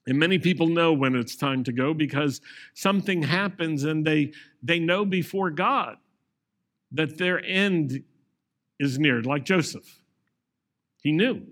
And 0.07 0.17
many 0.17 0.39
people 0.39 0.67
know 0.67 0.93
when 0.93 1.15
it's 1.15 1.35
time 1.35 1.63
to 1.65 1.71
go 1.71 1.93
because 1.93 2.41
something 2.73 3.21
happens 3.21 3.83
and 3.83 4.05
they, 4.05 4.31
they 4.63 4.79
know 4.79 5.05
before 5.05 5.51
God 5.51 5.97
that 6.93 7.17
their 7.17 7.43
end 7.45 8.03
is 8.79 8.97
near, 8.97 9.21
like 9.21 9.45
Joseph. 9.45 10.01
He 11.03 11.11
knew. 11.11 11.43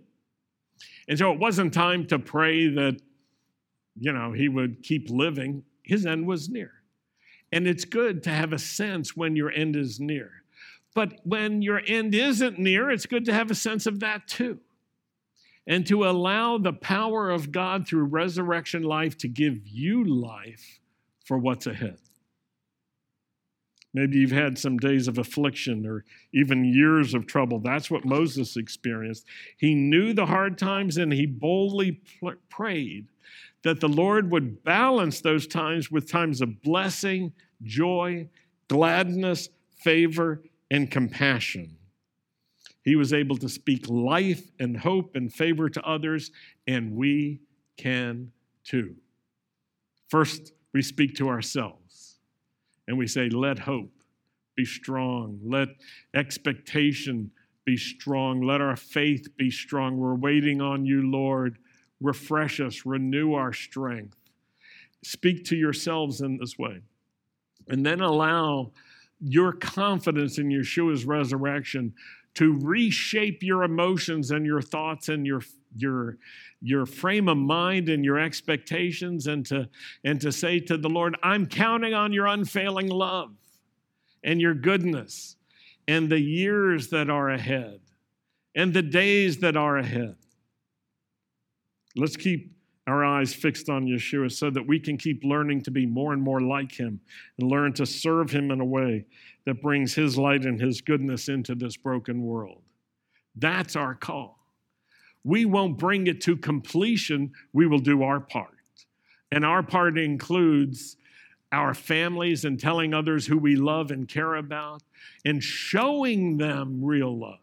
And 1.08 1.18
so 1.18 1.32
it 1.32 1.40
wasn't 1.40 1.74
time 1.74 2.08
to 2.08 2.20
pray 2.20 2.68
that, 2.70 3.00
you 4.00 4.12
know, 4.12 4.32
he 4.32 4.50
would 4.50 4.84
keep 4.84 5.10
living. 5.10 5.64
His 5.84 6.06
end 6.06 6.26
was 6.26 6.50
near. 6.50 6.72
And 7.52 7.68
it's 7.68 7.86
good 7.86 8.24
to 8.24 8.30
have 8.30 8.54
a 8.54 8.60
sense 8.60 9.16
when 9.16 9.36
your 9.36 9.52
end 9.52 9.76
is 9.76 10.00
near. 10.00 10.32
But 10.98 11.20
when 11.24 11.62
your 11.62 11.80
end 11.86 12.16
isn't 12.16 12.58
near, 12.58 12.90
it's 12.90 13.06
good 13.06 13.26
to 13.26 13.34
have 13.34 13.52
a 13.52 13.56
sense 13.56 13.86
of 13.86 14.00
that 14.00 14.28
too. 14.28 14.58
And 15.68 15.86
to 15.86 16.06
allow 16.06 16.58
the 16.58 16.74
power 16.74 17.30
of 17.30 17.52
God 17.52 17.88
through 17.88 18.06
resurrection 18.06 18.82
life 18.82 19.16
to 19.20 19.28
give 19.28 19.60
you 19.68 20.04
life 20.04 20.80
for 21.24 21.38
what's 21.38 21.68
ahead. 21.68 22.00
Maybe 23.94 24.18
you've 24.18 24.32
had 24.32 24.58
some 24.58 24.80
days 24.80 25.08
of 25.08 25.20
affliction 25.20 25.86
or 25.86 26.04
even 26.34 26.66
years 26.66 27.14
of 27.14 27.28
trouble. 27.28 27.60
That's 27.60 27.92
what 27.92 28.04
Moses 28.04 28.58
experienced. 28.58 29.24
He 29.56 29.76
knew 29.76 30.14
the 30.14 30.26
hard 30.26 30.58
times 30.58 30.98
and 30.98 31.14
he 31.14 31.28
boldly 31.28 32.02
prayed 32.50 33.06
that 33.62 33.82
the 33.82 33.88
Lord 33.88 34.32
would 34.32 34.64
balance 34.64 35.22
those 35.22 35.46
times 35.46 35.92
with 35.92 36.10
times 36.10 36.42
of 36.42 36.64
blessing, 36.64 37.34
joy, 37.62 38.30
gladness, 38.68 39.50
favor, 39.76 40.42
and 40.70 40.90
compassion. 40.90 41.78
He 42.84 42.96
was 42.96 43.14
able 43.14 43.38
to 43.38 43.50
speak 43.50 43.90
life 43.90 44.50
and 44.60 44.78
hope 44.78 45.16
and 45.16 45.32
favor 45.34 45.70
to 45.70 45.82
others, 45.84 46.32
and 46.68 46.96
we 46.96 47.42
can 47.78 48.32
too. 48.64 48.96
First, 50.08 50.54
we 50.74 50.82
speak 50.82 51.16
to 51.16 51.28
ourselves 51.28 52.20
and 52.88 52.98
we 52.98 53.08
say, 53.08 53.30
Let 53.30 53.60
hope 53.60 53.92
be 54.56 54.66
strong, 54.66 55.40
let 55.44 55.70
expectation 56.14 57.32
be 57.66 57.78
strong, 57.78 58.42
let 58.42 58.62
our 58.62 58.76
faith 58.76 59.28
be 59.38 59.52
strong. 59.52 59.98
We're 59.98 60.16
waiting 60.16 60.62
on 60.62 60.86
you, 60.86 61.12
Lord. 61.12 61.58
Refresh 62.00 62.60
us, 62.60 62.86
renew 62.86 63.34
our 63.34 63.54
strength. 63.54 64.18
Speak 65.04 65.44
to 65.46 65.56
yourselves 65.56 66.22
in 66.22 66.38
this 66.38 66.58
way, 66.58 66.82
and 67.68 67.86
then 67.86 68.02
allow 68.02 68.72
your 69.20 69.52
confidence 69.52 70.38
in 70.38 70.50
Yeshua's 70.50 71.06
resurrection 71.06 71.94
to 72.36 72.58
reshape 72.62 73.42
your 73.42 73.64
emotions 73.64 74.32
and 74.32 74.46
your 74.46 74.62
thoughts 74.62 75.10
and 75.10 75.26
your 75.26 75.42
your 75.76 76.18
your 76.62 76.86
frame 76.86 77.28
of 77.28 77.38
mind 77.38 77.90
and 77.90 78.06
your 78.06 78.20
expectations 78.20 79.28
and 79.28 79.46
to 79.46 79.68
and 80.04 80.22
to 80.22 80.32
say 80.32 80.60
to 80.60 80.78
the 80.78 80.90
Lord 80.90 81.16
I'm 81.24 81.46
counting 81.46 81.94
on 81.94 82.14
your 82.14 82.28
unfailing 82.28 82.90
love 82.90 83.32
and 84.24 84.40
your 84.40 84.54
goodness 84.54 85.36
and 85.88 86.10
the 86.10 86.20
years 86.20 86.90
that 86.90 87.10
are 87.10 87.30
ahead 87.30 87.80
and 88.56 88.74
the 88.74 88.82
days 88.82 89.40
that 89.40 89.56
are 89.56 89.78
ahead. 89.78 90.16
Let's 91.96 92.18
keep 92.18 92.57
our 92.88 93.04
eyes 93.04 93.34
fixed 93.34 93.70
on 93.70 93.86
Yeshua 93.86 94.32
so 94.32 94.50
that 94.50 94.66
we 94.66 94.80
can 94.80 94.98
keep 94.98 95.24
learning 95.24 95.62
to 95.64 95.72
be 95.72 95.86
more 95.86 96.14
and 96.14 96.22
more 96.22 96.42
like 96.42 96.72
him 96.72 97.02
and 97.38 97.52
learn 97.52 97.74
to 97.74 97.86
serve 97.86 98.32
him 98.32 98.50
in 98.50 98.62
a 98.62 98.66
way 98.66 99.06
that 99.46 99.62
brings 99.62 99.94
his 99.94 100.18
light 100.18 100.46
and 100.46 100.60
his 100.60 100.80
goodness 100.80 101.28
into 101.28 101.54
this 101.54 101.76
broken 101.76 102.24
world. 102.24 102.62
That's 103.36 103.76
our 103.76 103.94
call. 103.94 104.40
We 105.26 105.44
won't 105.44 105.78
bring 105.78 106.08
it 106.08 106.22
to 106.22 106.38
completion, 106.38 107.34
we 107.52 107.68
will 107.68 107.80
do 107.80 108.04
our 108.04 108.22
part. 108.22 108.54
And 109.34 109.44
our 109.44 109.62
part 109.62 109.98
includes 109.98 110.96
our 111.52 111.74
families 111.74 112.46
and 112.46 112.58
telling 112.58 112.94
others 112.94 113.28
who 113.28 113.38
we 113.38 113.58
love 113.58 113.92
and 113.92 114.08
care 114.08 114.36
about 114.36 114.82
and 115.26 115.44
showing 115.44 116.38
them 116.38 116.84
real 116.84 117.18
love, 117.18 117.40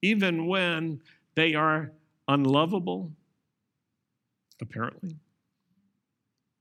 even 0.00 0.46
when 0.46 1.02
they 1.34 1.54
are 1.54 1.92
unlovable 2.28 3.12
apparently, 4.60 5.16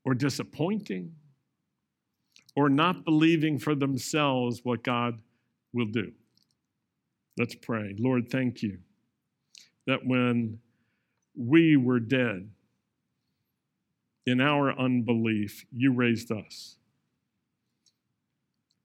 or 0.03 0.13
disappointing, 0.13 1.13
or 2.55 2.69
not 2.69 3.03
believing 3.03 3.59
for 3.59 3.75
themselves 3.75 4.61
what 4.63 4.83
God 4.83 5.19
will 5.73 5.87
do. 5.87 6.11
Let's 7.37 7.55
pray. 7.55 7.95
Lord, 7.99 8.29
thank 8.29 8.61
you 8.61 8.79
that 9.87 10.05
when 10.05 10.59
we 11.35 11.75
were 11.75 11.99
dead 11.99 12.49
in 14.25 14.39
our 14.41 14.71
unbelief, 14.79 15.65
you 15.71 15.91
raised 15.93 16.31
us. 16.31 16.77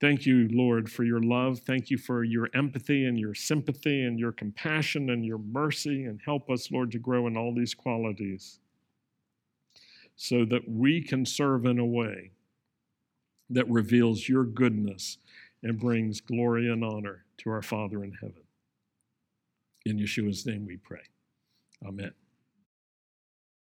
Thank 0.00 0.24
you, 0.24 0.48
Lord, 0.50 0.90
for 0.90 1.04
your 1.04 1.22
love. 1.22 1.60
Thank 1.60 1.90
you 1.90 1.98
for 1.98 2.24
your 2.24 2.48
empathy 2.54 3.04
and 3.04 3.18
your 3.18 3.34
sympathy 3.34 4.02
and 4.02 4.18
your 4.18 4.32
compassion 4.32 5.10
and 5.10 5.24
your 5.24 5.38
mercy. 5.38 6.04
And 6.04 6.20
help 6.24 6.50
us, 6.50 6.70
Lord, 6.70 6.90
to 6.92 6.98
grow 6.98 7.26
in 7.26 7.36
all 7.36 7.54
these 7.54 7.74
qualities 7.74 8.58
so 10.22 10.44
that 10.44 10.68
we 10.68 11.00
can 11.00 11.24
serve 11.24 11.64
in 11.64 11.78
a 11.78 11.86
way 11.86 12.30
that 13.48 13.66
reveals 13.70 14.28
your 14.28 14.44
goodness 14.44 15.16
and 15.62 15.80
brings 15.80 16.20
glory 16.20 16.70
and 16.70 16.84
honor 16.84 17.24
to 17.38 17.48
our 17.48 17.62
Father 17.62 18.04
in 18.04 18.12
heaven. 18.20 18.42
In 19.86 19.96
Yeshua's 19.96 20.44
name 20.44 20.66
we 20.66 20.76
pray. 20.76 21.00
Amen. 21.82 22.12